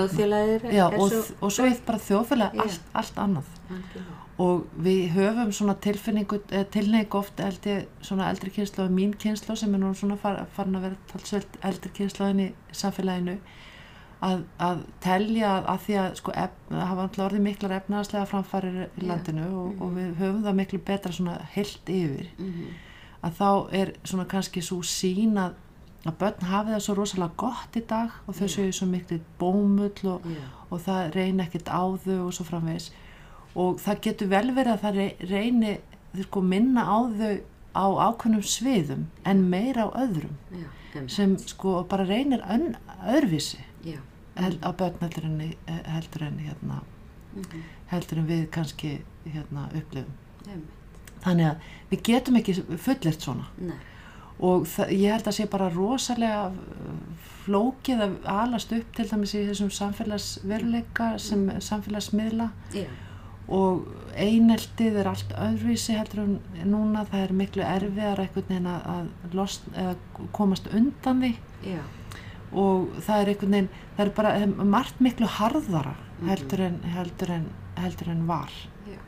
er 0.88 0.99
og, 0.99 1.11
svo 1.11 1.35
og 1.43 1.53
svo 1.53 1.65
eitt 1.69 1.85
bara 1.87 1.99
þjóðfélag 1.99 2.55
allt, 2.59 2.81
allt 2.95 3.17
annað 3.17 3.45
Algjörlega. 3.69 4.15
og 4.38 4.62
við 4.81 5.11
höfum 5.12 5.51
svona 5.53 5.75
tilfinningu 5.75 6.38
tilneigu 6.73 7.19
oft 7.19 7.38
held 7.41 7.61
ég 7.69 7.85
svona 8.01 8.31
eldri 8.31 8.51
kynslu 8.51 8.85
og 8.85 8.91
mín 8.91 9.12
kynslu 9.15 9.57
sem 9.57 9.75
er 9.75 9.79
nú 9.79 9.93
svona 9.95 10.17
far, 10.17 10.47
farin 10.57 10.75
að 10.77 10.81
vera 10.81 10.97
talsveld 11.12 11.59
eldri 11.62 11.91
kynsluðin 11.99 12.41
í 12.41 12.53
samfélaginu 12.73 13.37
að, 14.23 14.43
að 14.63 14.83
telja 15.03 15.51
að, 15.67 15.79
því 15.87 15.95
að 16.03 16.15
sko 16.21 16.33
ef, 16.45 16.51
það 16.71 16.87
hafa 16.91 17.03
alltaf 17.07 17.25
orðið 17.27 17.43
miklar 17.47 17.73
efnaðslega 17.81 18.29
framfærir 18.31 18.77
í 18.85 18.85
Já. 19.03 19.07
landinu 19.11 19.47
og, 19.63 19.81
og 19.83 19.93
við 19.97 20.13
höfum 20.21 20.45
það 20.47 20.59
miklu 20.61 20.79
betra 20.93 21.13
svona 21.17 21.39
heilt 21.57 21.91
yfir 21.91 22.29
Mhm. 22.39 22.69
að 23.23 23.37
þá 23.39 23.51
er 23.81 23.93
svona 24.05 24.25
kannski 24.31 24.63
svo 24.63 24.81
sín 24.83 25.37
að, 25.39 25.55
að 26.07 26.17
börn 26.19 26.43
hafi 26.53 26.71
það 26.75 26.85
svo 26.87 26.95
rosalega 26.99 27.37
gott 27.37 27.77
í 27.79 27.83
dag 27.87 28.11
og 28.27 28.35
þau 28.35 28.47
Já. 28.47 28.53
séu 28.57 28.73
svo 28.73 28.87
miklu 28.91 29.21
bómull 29.39 30.07
og, 30.15 30.27
Já. 30.27 30.45
og 30.71 30.81
það 30.87 31.13
reyni 31.15 31.43
ekkert 31.47 31.69
á 31.71 31.83
þau 32.05 32.19
og 32.27 32.33
svo 32.35 32.45
framvegis 32.45 32.91
og 33.55 33.79
það 33.85 34.01
getur 34.07 34.29
vel 34.33 34.51
verið 34.57 34.73
að 34.77 34.85
það 34.87 34.95
rey- 34.97 35.27
reyni 35.31 35.75
sko 36.23 36.41
minna 36.41 36.83
á 36.87 36.99
þau 37.11 37.35
á 37.73 37.85
ákveðnum 38.13 38.43
sviðum 38.45 39.05
en 39.25 39.39
meira 39.51 39.87
á 39.89 39.91
öðrum. 39.97 40.35
Einmitt. 40.53 41.11
sem 41.11 41.39
sko 41.39 41.83
bara 41.89 42.05
reynir 42.05 42.43
öðruvísi. 42.45 43.59
Held, 44.37 44.59
á 44.64 44.71
börn 44.73 44.99
heldur 45.01 45.25
en, 45.25 45.55
heldur 45.85 46.23
en 46.29 46.38
hérna, 46.38 46.81
Mhm. 47.35 47.62
heldur 47.87 48.18
en 48.18 48.27
við 48.29 48.47
kannski 48.51 48.99
hérna 49.27 49.68
upplifum 49.75 50.12
Einmitt. 50.47 50.68
þannig 51.25 51.47
að 51.47 51.57
við 51.90 52.03
getum 52.03 52.37
ekki 52.37 52.55
fullert 52.79 53.21
svona 53.25 53.47
Nei. 53.59 53.77
og 54.40 54.66
ég 54.90 55.12
held 55.12 55.25
að 55.31 55.33
sé 55.38 55.47
bara 55.49 55.71
rosalega 55.71 56.47
uh, 56.51 57.23
flókið 57.47 58.03
að 58.05 58.16
alast 58.27 58.73
upp 58.73 58.92
til 58.97 59.07
dæmis 59.09 59.33
í 59.35 59.47
þessum 59.49 59.71
samfélagsveruleika 59.71 61.18
sem 61.18 61.49
samfélagsmiðla 61.61 62.51
Já. 62.75 62.85
og 63.49 63.87
eineltið 64.16 64.97
er 65.01 65.09
allt 65.09 65.33
öðruvísi 65.33 65.97
heldur 65.97 66.21
en 66.25 66.38
núna 66.71 67.07
það 67.09 67.25
er 67.25 67.33
miklu 67.33 67.62
erfiðar 67.64 68.21
einhvern 68.27 68.49
veginn 68.49 68.66
að, 68.66 69.09
að 69.77 69.97
komast 70.33 70.68
undan 70.73 71.21
því 71.25 71.33
Já. 71.64 71.81
Og 72.53 72.88
það 73.01 73.21
er 73.23 73.31
einhvern 73.33 73.51
veginn 73.57 73.69
það 73.97 74.07
er 74.07 74.11
bara 74.17 74.65
margt 74.65 75.01
miklu 75.01 75.27
harðara 75.27 75.95
Mhm. 76.23 76.29
heldur 76.29 76.61
en, 76.61 76.81
heldur 76.95 77.31
en, 77.31 77.47
heldur 77.77 78.09
en 78.12 78.27
var 78.27 78.51
Já. 78.87 78.99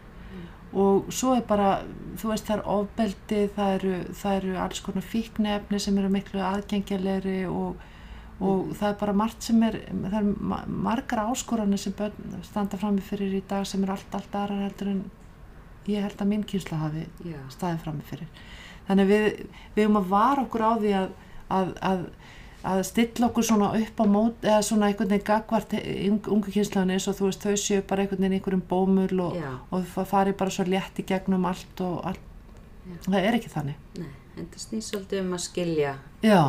og 0.72 1.04
svo 1.12 1.36
er 1.36 1.42
bara, 1.46 1.82
þú 2.16 2.28
veist, 2.32 2.46
það 2.48 2.56
er 2.58 2.62
ofbeldi, 2.66 3.48
það 3.56 3.74
eru, 3.78 4.04
það 4.12 4.36
eru 4.40 4.56
alls 4.58 4.80
konar 4.80 5.02
fíknefni 5.02 5.78
sem 5.80 5.98
eru 5.98 6.08
miklu 6.08 6.40
aðgengjalegri 6.40 7.46
og, 7.46 7.76
og 8.40 8.64
Mhm. 8.66 8.72
það 8.74 8.88
er 8.90 8.94
bara 9.00 9.12
margt 9.12 9.42
sem 9.42 9.62
er, 9.62 9.72
það 9.92 10.14
er 10.18 10.34
ma- 10.40 10.64
margar 10.66 11.18
áskoranir 11.30 11.78
sem 11.78 11.92
börn 11.92 12.42
standa 12.42 12.76
frammi 12.76 13.00
fyrir 13.00 13.32
í 13.34 13.42
dag 13.48 13.64
sem 13.66 13.82
eru 13.84 13.92
allt, 13.92 14.14
allt 14.14 14.32
aðrar 14.32 14.68
heldur 14.68 14.88
en 14.88 15.10
ég 15.86 16.02
held 16.02 16.16
að 16.18 16.26
minn 16.26 16.42
kynsla 16.44 16.78
hafi 16.78 17.06
Já. 17.24 17.36
staðið 17.50 17.78
frammi 17.84 18.02
fyrir. 18.02 18.26
Þannig 18.88 19.06
við, 19.06 19.46
við 19.76 19.86
um 19.86 19.96
að 19.96 20.08
vara 20.08 20.42
okkur 20.42 20.60
á 20.60 20.72
því 20.80 20.92
að, 20.94 21.08
að, 21.50 21.74
að 21.82 22.06
að 22.64 22.82
stilla 22.88 23.28
okkur 23.28 23.44
svona 23.44 23.70
upp 23.78 24.00
á 24.00 24.06
mót 24.08 24.44
eða 24.46 24.60
svona 24.64 24.88
einhvern 24.90 25.10
veginn 25.12 25.26
gagvart 25.28 25.74
ungu 26.32 26.52
kynslaðin 26.54 26.94
eins 26.96 27.08
og 27.10 27.18
þú 27.18 27.28
veist 27.30 27.44
þau 27.44 27.56
séu 27.60 27.82
bara 27.88 28.04
einhvern 28.04 28.22
veginn 28.24 28.38
einhverjum 28.38 28.62
bómul 28.70 29.20
og, 29.26 29.36
og 29.70 29.84
það 29.94 30.08
fari 30.12 30.32
bara 30.38 30.54
svo 30.54 30.64
létt 30.68 31.00
í 31.02 31.06
gegnum 31.08 31.44
allt 31.50 31.82
og 31.84 31.98
allt. 32.12 32.30
Það 33.08 33.18
er 33.20 33.36
ekki 33.38 33.52
þannig. 33.52 33.82
Nei. 34.00 34.12
En 34.34 34.48
það 34.50 34.64
snýst 34.64 34.90
svolítið 34.90 35.20
um 35.22 35.36
að 35.36 35.44
skilja 35.44 35.92
já, 36.24 36.40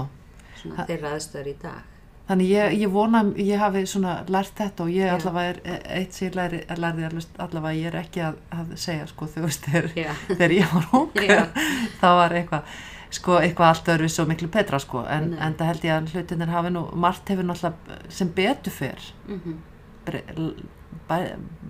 svona 0.62 0.86
þeirra 0.89 1.12
aðstöður 1.15 1.51
í 1.51 1.54
dag. 1.62 1.84
þannig 2.25 2.47
ég, 2.49 2.71
ég 2.82 2.89
vona 2.89 3.19
ég 3.38 3.60
hafi 3.62 3.84
svona 3.86 4.15
lært 4.34 4.56
þetta 4.58 4.88
og 4.88 4.89
ég 4.89 5.06
Já. 5.06 5.13
allavega 5.19 5.51
er 5.54 5.84
eitt 5.99 6.15
sem 6.17 6.25
ég 6.32 6.36
læri, 6.39 6.63
lærði 6.82 7.06
alveg 7.06 7.38
allavega 7.45 7.78
ég 7.78 7.91
er 7.91 7.97
ekki 7.99 8.23
að, 8.25 8.39
að 8.49 8.71
segja 8.82 9.06
sko 9.12 9.28
þú 9.30 9.43
veist 9.45 9.67
þegar, 9.69 10.56
ég 10.58 10.73
var 10.73 10.88
ung. 10.97 11.12
Það 12.01 12.17
var 12.23 12.36
eitthvað 12.39 12.73
sko 13.15 13.38
eitthvað 13.39 13.71
allt 13.71 13.93
öðru 13.95 14.10
svo 14.12 14.25
miklu 14.30 14.49
betra 14.51 14.80
sko. 14.82 15.04
En, 15.12 15.32
en 15.39 15.56
það 15.58 15.71
held 15.71 15.88
ég 15.88 15.95
að 15.95 16.12
hlutinir 16.13 16.51
hafi 16.54 16.73
nú 16.75 16.84
margt 17.06 17.32
hefur 17.32 17.47
náttúrulega 17.47 18.01
sem 18.10 18.34
betur 18.36 18.75
fyrr 18.75 19.13
Mm 19.28 19.62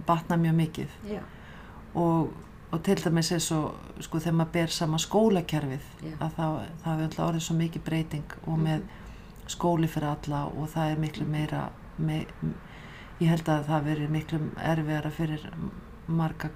batna 0.05 0.37
mjög 0.37 0.55
mikið. 0.55 0.89
Já. 1.09 1.21
og, 1.95 2.33
og 2.71 2.83
til 2.83 2.99
dæmis 3.03 3.31
er 3.31 3.39
svo 3.39 3.75
sko 4.03 4.19
þegar 4.19 4.35
maður 4.35 4.51
ber 4.51 4.73
sama 4.75 4.97
skólakerfið 4.99 5.85
Já. 6.03 6.15
að 6.19 6.35
þá, 6.35 6.45
það 6.83 6.91
hefur 6.91 7.05
alltaf 7.05 7.27
orðið 7.27 7.45
svo 7.47 7.55
mikið 7.55 7.85
breyting 7.85 8.35
og 8.45 8.59
með 8.59 8.83
skóli 9.47 9.87
fyrir 9.87 10.09
alla 10.11 10.43
og 10.51 10.69
það 10.73 10.91
er 10.91 11.01
miklu 11.05 11.25
meira 11.29 11.63
me, 11.97 12.25
ég 13.21 13.31
held 13.31 13.49
að 13.49 13.67
það 13.69 13.89
veri 13.89 14.11
miklu 14.11 14.41
erfiðara 14.73 15.11
fyrir 15.15 15.47
marga 16.07 16.51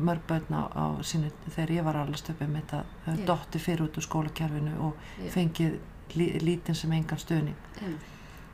mörg 0.00 0.20
börn 0.28 0.54
á, 0.54 0.62
á 0.72 0.84
sínu 1.02 1.30
þegar 1.50 1.70
ég 1.76 1.84
var 1.84 1.96
allast 1.96 2.30
upp 2.30 2.40
um 2.42 2.54
þetta 2.54 2.84
Já. 3.06 3.26
dotti 3.26 3.58
fyrir 3.58 3.82
út 3.88 3.96
úr 3.98 4.02
skólakerfinu 4.06 4.78
og 4.80 4.94
Já. 5.24 5.30
fengið 5.34 5.78
lí, 6.16 6.26
lítinn 6.40 6.74
sem 6.74 6.92
engan 6.92 7.18
stöðning 7.18 7.54
Einmitt. 7.82 8.00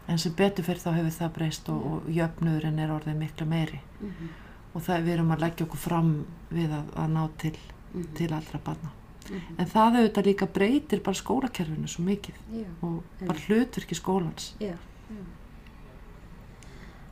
en 0.08 0.18
sem 0.18 0.32
betur 0.32 0.64
fyrir 0.64 0.80
þá 0.82 0.92
hefur 0.94 1.10
það 1.20 1.32
breyst 1.38 1.68
og, 1.68 1.86
og 1.92 2.02
jöfnurinn 2.08 2.78
er 2.78 2.90
orðið 2.90 3.16
miklu 3.16 3.46
meiri 3.46 3.80
Mhm. 4.00 4.28
og 4.74 4.82
það 4.82 5.02
við 5.04 5.12
erum 5.14 5.30
að 5.32 5.40
leggja 5.40 5.66
okkur 5.66 5.78
fram 5.78 6.26
við 6.52 6.70
að, 6.70 6.84
að 6.96 7.10
ná 7.12 7.28
til, 7.38 7.56
Mhm. 7.94 8.14
til 8.14 8.32
allra 8.32 8.58
barna 8.64 8.90
Mhm. 9.30 9.54
en 9.58 9.66
það 9.66 9.96
auðvitað 9.96 10.24
líka 10.26 10.46
breytir 10.46 11.02
bara 11.02 11.14
skólakerfinu 11.14 11.88
svo 11.88 12.04
mikið 12.04 12.34
og 12.82 13.02
bara 13.26 13.38
hlutverki 13.38 13.94
skólans. 13.94 14.54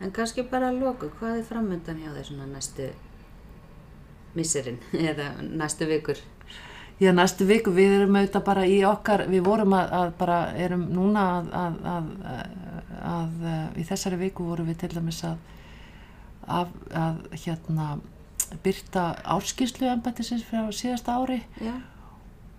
En 0.01 0.11
kannski 0.13 0.43
bara 0.51 0.69
að 0.73 0.81
loka, 0.83 1.07
hvað 1.21 1.39
er 1.39 1.45
framöndan 1.49 2.01
hjá 2.03 2.11
þeir 2.17 2.27
svona 2.29 2.47
næstu 2.51 2.89
misserinn 4.39 4.81
eða 5.11 5.33
næstu 5.43 5.89
vikur? 5.91 6.21
Já, 7.03 7.11
næstu 7.11 7.47
viku 7.49 7.73
við 7.75 7.97
erum 7.97 8.17
auðvitað 8.21 8.45
bara 8.47 8.65
í 8.71 8.77
okkar, 8.87 9.25
við 9.27 9.43
vorum 9.49 9.73
að, 9.75 9.95
að 9.99 10.13
bara 10.21 10.39
erum 10.63 10.85
núna 10.95 11.25
að, 11.41 11.49
að, 11.91 12.11
að, 13.11 13.47
í 13.83 13.87
þessari 13.89 14.21
viku 14.21 14.47
vorum 14.47 14.69
við 14.71 14.85
til 14.85 14.93
dæmis 14.95 15.19
að, 15.27 15.41
hérna 17.35 17.97
byrta 18.63 19.09
árskýrslu 19.25 19.89
embættisins 19.91 20.45
fyrir 20.47 20.69
á 20.69 20.73
síðasta 20.75 21.17
ári 21.19 21.41
Já. 21.63 21.75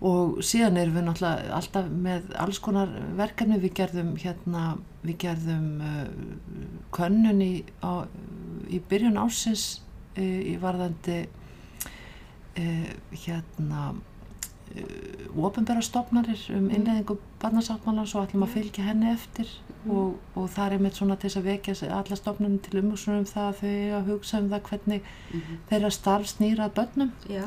og 0.04 0.40
síðan 0.44 0.78
erum 0.80 0.98
við 0.98 1.06
náttúrulega 1.06 1.56
alltaf 1.56 1.88
með 2.06 2.28
alls 2.44 2.60
konar 2.62 2.92
verkefni 3.18 3.60
við 3.62 3.74
gerðum 3.80 4.12
hérna, 4.20 4.66
við 5.06 5.18
gerðum 5.24 5.68
uh, 5.80 6.04
könnun 6.96 7.42
í, 7.44 7.52
á, 7.80 8.04
í 8.68 8.82
byrjun 8.90 9.20
ásins 9.22 9.66
uh, 10.18 10.22
í 10.22 10.56
varðandi 10.62 11.24
hérna 12.56 13.88
ofinbæra 15.36 15.82
stofnarir 15.84 16.40
um 16.56 16.70
innleðingu 16.74 17.18
barnasáttmálan 17.40 18.08
svo 18.08 18.24
ætlum 18.24 18.46
að 18.46 18.54
fylgja 18.56 18.86
henni 18.88 19.12
eftir 19.12 19.50
og, 19.86 20.16
og 20.34 20.48
það 20.50 20.64
er 20.64 20.74
einmitt 20.76 20.98
svona 20.98 21.16
til 21.16 21.28
þess 21.28 21.40
að 21.40 21.46
vekja 21.50 21.90
alla 21.98 22.18
stofnunum 22.18 22.58
til 22.64 22.80
umhugsunum 22.80 23.22
um 23.22 23.28
það 23.30 23.46
að 23.50 23.60
þau 23.60 24.00
að 24.00 24.10
hugsa 24.10 24.40
um 24.40 24.48
það 24.50 24.66
hvernig 24.70 25.12
þeirra 25.70 25.92
starf 25.94 26.32
snýra 26.32 26.68
börnum. 26.74 27.12
Já, 27.30 27.44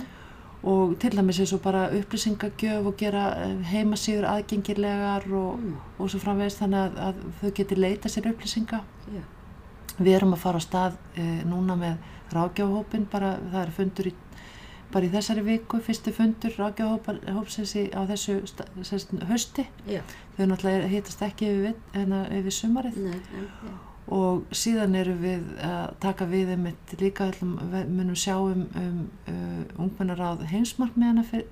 og 0.63 0.95
til 1.00 1.15
dæmis 1.15 1.39
eins 1.39 1.54
og 1.56 1.62
bara 1.63 1.88
upplýsingagjöf 1.95 2.88
og 2.88 2.95
gera 3.00 3.26
eh, 3.45 3.60
heimasíður 3.72 4.28
aðgengilegar 4.28 5.28
og, 5.32 5.60
og 5.98 6.10
svo 6.12 6.19
framvegist 6.19 6.60
þannig 6.60 6.80
að, 6.82 6.98
að 7.08 7.22
þau 7.41 7.52
geti 7.60 7.78
leita 7.80 8.12
sér 8.12 8.32
upplýsinga. 8.34 8.82
Já, 9.13 9.22
Við 10.00 10.15
erum 10.15 10.36
að 10.36 10.43
fara 10.43 10.60
á 10.60 10.63
stað 10.63 10.93
e, 11.19 11.24
núna 11.43 11.76
með 11.76 11.98
ráðgjáhópin, 12.32 13.08
bara 13.12 13.34
það 13.52 13.62
er 13.62 13.72
fundur 13.76 14.08
í, 14.08 14.13
bara 14.93 15.06
í 15.06 15.12
þessari 15.13 15.43
viku, 15.45 15.80
fyrsti 15.86 16.12
fundur 16.15 16.56
ráðgjáhópsins 16.58 17.75
á 17.93 18.02
þessu 18.10 18.39
sest, 18.88 19.12
hösti. 19.30 19.67
já, 19.89 20.02
Þau 20.38 20.45
náttúrulega 20.54 20.88
hittast 20.91 21.21
ekki 21.25 21.49
yfir, 21.52 21.78
hérna, 21.93 22.23
yfir 22.39 22.56
sumarið. 22.56 22.97
Nei, 23.04 23.19
já, 23.19 23.75
og 24.10 24.47
síðan 24.58 24.95
erum 24.97 25.19
við 25.21 25.43
að 25.62 25.91
taka 26.02 26.25
við 26.25 26.56
einmitt 26.56 26.93
líka, 26.97 27.28
munum 27.43 28.15
sjá 28.17 28.34
um, 28.41 28.63
um 28.80 29.04
uh, 29.30 29.84
ungmennaráð 29.86 30.47
heimsmarkmiðana 30.49 31.21
fyr, 31.30 31.43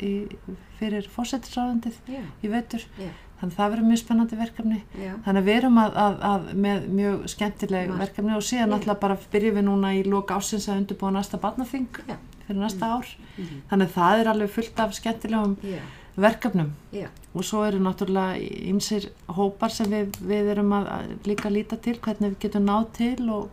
fyrir 0.79 1.05
fórsetisráðandið 1.13 1.99
í 2.41 2.49
vetur. 2.49 2.85
já, 2.97 3.11
Þannig 3.37 3.53
að 3.53 3.59
það 3.59 3.69
verður 3.75 3.85
mjög 3.91 3.99
spennandi 4.01 4.37
verkefni. 4.39 4.77
já, 4.97 5.11
Þannig 5.27 5.41
að 5.43 5.45
við 5.51 5.57
erum 5.59 5.75
að, 5.77 5.97
að, 6.01 6.15
að 6.31 6.47
með 6.65 6.87
mjög 6.97 7.27
skemmtileg 7.35 7.91
Margt. 7.91 7.99
verkefni 8.01 8.33
og 8.33 8.45
síðan 8.47 8.71
náttúrulega 8.73 9.03
bara 9.03 9.17
byrjum 9.35 9.59
við 9.59 9.65
núna 9.67 9.91
í 9.93 10.01
loka 10.09 10.39
ásins 10.39 10.65
að 10.71 10.79
undirbúa 10.81 11.11
næsta 11.13 11.37
barnaþing. 11.43 11.85
Já, 12.09 12.15
fyrir 12.47 12.59
næsta 12.63 12.85
ár. 12.97 13.07
mhm, 13.37 13.61
Þannig 13.69 13.87
að 13.87 13.93
það 13.97 14.19
er 14.23 14.27
alveg 14.33 14.49
fullt 14.49 14.79
af 14.79 14.93
skemmtilegum 14.93 15.57
já, 15.63 15.79
verkefnum 16.17 16.71
Mm. 16.93 17.07
og 17.35 17.43
svo 17.43 17.63
eru 17.67 17.79
náttúrulega 17.79 18.39
ýmsir 18.71 19.09
hópar 19.27 19.69
sem 19.71 19.85
við, 19.91 20.17
við 20.21 20.49
erum 20.55 20.71
að 20.73 20.87
að 20.89 21.27
líka 21.27 21.49
líta 21.49 21.77
til 21.81 21.99
hvernig 21.99 22.31
við 22.33 22.39
getum 22.39 22.65
náð 22.65 22.91
til 22.93 23.29
og, 23.29 23.49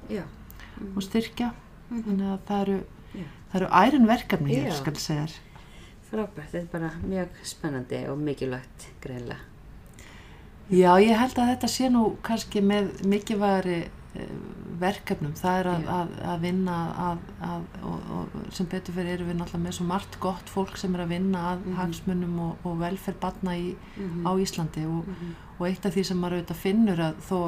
og 0.97 1.03
styrkja. 1.03 1.53
Mhm. 1.91 2.03
Þannig 2.03 2.29
að 2.33 2.39
það 2.49 2.61
eru, 2.63 2.79
það 3.53 3.61
eru 3.61 3.69
ærin 3.83 4.07
verkefni 4.09 4.55
hér, 4.55 4.73
skal 4.73 4.95
segja 4.97 5.27
þér. 5.27 5.41
frábært, 6.11 6.51
þetta 6.53 6.59
er 6.63 6.67
bara 6.73 6.91
mjög 7.05 7.29
spennandi 7.43 8.09
og 8.09 8.19
mikilvægt 8.19 8.87
greinlega. 9.03 9.41
Já, 10.71 10.95
ég 10.97 11.17
held 11.19 11.35
að 11.39 11.51
þetta 11.53 11.69
sé 11.69 11.89
nú 11.93 12.17
kannski 12.23 12.61
með 12.65 13.05
mikilvægari 13.05 13.89
verkefnum. 14.81 15.33
Það 15.39 15.59
er 15.61 15.69
að, 15.71 15.87
að, 15.95 16.11
að 16.33 16.41
vinna 16.45 16.75
að, 17.05 17.23
að, 17.49 17.65
og, 17.91 18.11
og 18.17 18.37
sem 18.55 18.67
betur 18.71 18.95
fyrir 18.97 19.15
erum 19.17 19.29
við 19.31 19.39
náttúrulega 19.41 19.65
með 19.67 19.77
svo 19.79 19.87
margt 19.89 20.19
gott 20.23 20.51
fólk 20.53 20.77
sem 20.81 20.95
er 20.95 21.05
að 21.05 21.13
vinna 21.15 21.45
að 21.53 21.65
Mhm. 21.65 21.77
hagsmunum 21.81 22.39
og, 22.49 22.67
og 22.67 22.79
velferð 22.83 23.21
batna 23.21 23.57
í, 23.59 23.75
Mhm. 23.97 24.27
á 24.27 24.31
Íslandi 24.45 24.85
og, 24.87 25.07
Mhm. 25.09 25.35
og 25.59 25.67
eitt 25.69 25.87
af 25.87 25.95
því 25.95 26.05
sem 26.05 26.19
maður 26.21 26.39
auðvitað 26.43 26.63
finnur 26.65 26.99
að 26.99 27.15
þó 27.29 27.39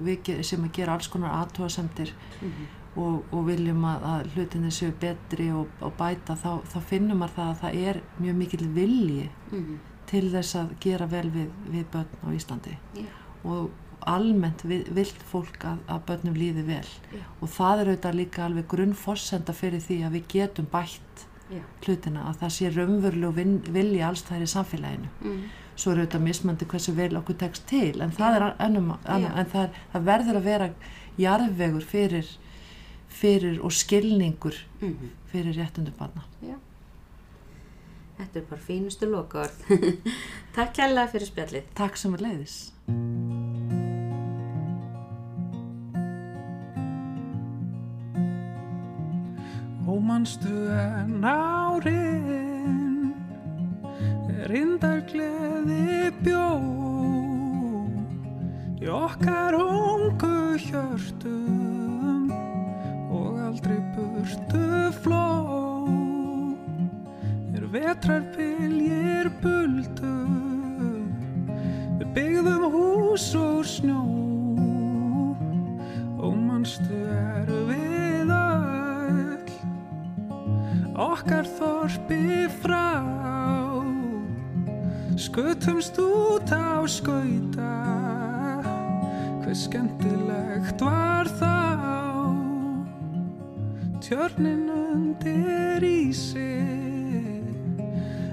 við 0.00 0.22
sem 0.44 0.64
að 0.64 0.72
gera 0.72 0.92
alls 0.94 1.08
konar 1.08 1.30
aðtóasemdir 1.46 2.12
Mhm. 2.42 2.66
og, 2.96 3.24
og 3.32 3.46
viljum 3.46 3.84
að, 3.84 4.02
að 4.02 4.30
hlutinni 4.34 4.70
séu 4.70 4.92
betri 5.00 5.50
og, 5.52 5.66
bæta 5.96 6.34
þá, 6.36 6.62
þá 6.64 6.80
finnum 6.80 7.18
maður 7.18 7.34
það 7.36 7.50
að 7.50 7.60
það 7.62 7.88
er 7.88 8.00
mjög 8.20 8.34
mikill 8.36 8.68
vilji 8.74 9.28
Mhm. 9.52 9.78
til 10.06 10.30
þess 10.32 10.54
að 10.56 10.68
gera 10.80 11.06
vel 11.06 11.30
við, 11.30 11.48
við 11.70 11.84
börn 11.92 12.06
á 12.24 12.28
Íslandi 12.32 12.76
Já, 12.94 13.04
og 13.44 13.70
almennt 14.06 14.62
vil, 14.64 14.82
vilt 14.94 15.22
fólk 15.30 15.64
að, 15.66 15.78
að 15.90 16.02
börnum 16.08 16.36
líði 16.38 16.64
vel. 16.68 16.88
Já, 17.14 17.24
og 17.40 17.48
það 17.54 17.80
er 17.82 17.90
auðvitað 17.92 18.18
líka 18.20 18.44
alveg 18.46 18.68
grunnforsenda 18.70 19.54
fyrir 19.56 19.82
því 19.84 19.98
að 20.06 20.16
við 20.18 20.28
getum 20.34 20.68
bætt 20.72 21.24
já, 21.52 21.62
hlutina 21.86 22.26
að 22.30 22.38
það 22.42 22.54
sé 22.56 22.70
raunveruleg 22.76 23.34
vin- 23.38 23.62
vilji 23.74 24.02
alls 24.04 24.22
þær 24.28 24.44
í 24.44 24.50
samfélaginu. 24.54 25.10
Mhm, 25.22 25.42
svo 25.78 25.92
er 25.92 26.02
auðvitað 26.02 26.24
mismandi 26.26 26.66
hversu 26.72 26.94
vel 26.96 27.16
okkur 27.20 27.38
tekst 27.38 27.66
til 27.70 28.00
en 28.02 28.10
það 28.14 28.36
er 28.38 28.46
ennum, 28.66 28.92
annum, 29.04 29.28
Já. 29.30 29.36
en 29.42 29.50
það, 29.52 29.64
er, 29.68 29.82
það 29.92 30.08
verður 30.12 30.40
að 30.40 30.48
vera 30.48 30.70
jarðvegur 31.18 31.84
fyrir, 31.86 32.32
fyrir 33.08 33.60
og 33.64 33.72
skilningur 33.72 34.58
mhm, 34.80 35.12
fyrir 35.32 35.54
réttundum 35.58 35.94
barna. 35.98 36.24
Já. 36.42 36.56
Þetta 38.18 38.40
er 38.40 38.46
bara 38.50 38.60
fínustu 38.66 39.06
lokaord. 39.06 39.60
Takk 40.56 40.72
kærlega 40.74 41.06
fyrir 41.12 41.30
spjallið. 41.30 41.68
Takk 41.78 41.96
sem 42.00 42.14
er 42.18 42.24
leiðis 42.26 42.56
Ómanstu 49.88 50.68
en 50.68 51.24
árin 51.24 53.14
Rindar 54.50 55.00
gleði 55.08 56.10
bjó 56.20 56.48
Í 58.84 58.90
okkar 58.92 59.56
ungu 59.56 60.60
hjörtum 60.60 62.28
Og 63.08 63.40
aldrei 63.46 63.80
burtu 63.96 64.92
fló. 65.00 65.24
Er 67.56 67.64
vetrar 67.72 68.28
viljir 68.36 69.32
buldu 69.40 70.14
Við 71.96 72.08
byggðum 72.12 72.68
hús 72.76 73.32
úr 73.40 73.64
snjó 73.64 74.17
Okkar 81.18 81.48
þorpi 81.50 82.46
frá. 82.62 83.02
Skutumst 85.18 85.98
út 85.98 86.46
á 86.54 86.86
skauta. 86.86 87.72
Hver 89.42 89.56
skemmtilegt 89.58 90.78
var 90.78 91.26
þá? 91.40 91.58
Tjörnin 93.98 94.70
undir 94.70 95.82
ísi 95.82 96.54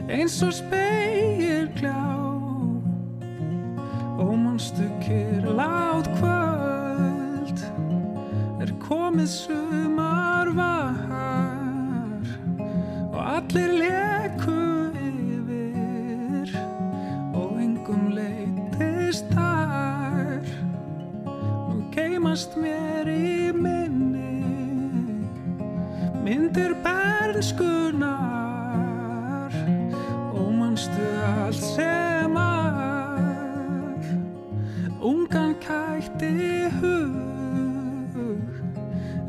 Eins 0.06 0.38
og 0.45 0.54
speil 0.54 1.65
gljá 1.74 2.06
Ómanstu 4.21 4.86
kyrlátt 5.02 6.13
kvöld 6.21 7.65
Er 8.62 8.78
komið 8.86 9.32
sumar 9.34 9.64
geymast 22.36 22.56
mér 22.60 23.08
í 23.08 23.52
minni. 23.56 24.43
Myndir 26.24 26.76
bernskunar 26.84 28.04
Og 30.36 30.52
manstu 30.52 31.06
allt 31.24 31.56
sem 31.56 32.36
að 32.36 34.04
Ungan 35.00 35.56
kætti 35.63 36.67
hug 36.82 38.19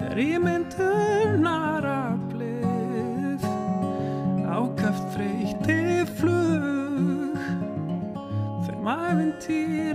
Er 0.03 0.19
í 0.19 0.39
myndunar 0.43 1.87
aflið 1.87 3.47
Ákaft 4.51 5.15
þreytti 5.15 6.07
flug. 6.19 7.39
Þeim 8.67 8.87
æfintýra 8.91 9.77
heimi 9.77 9.86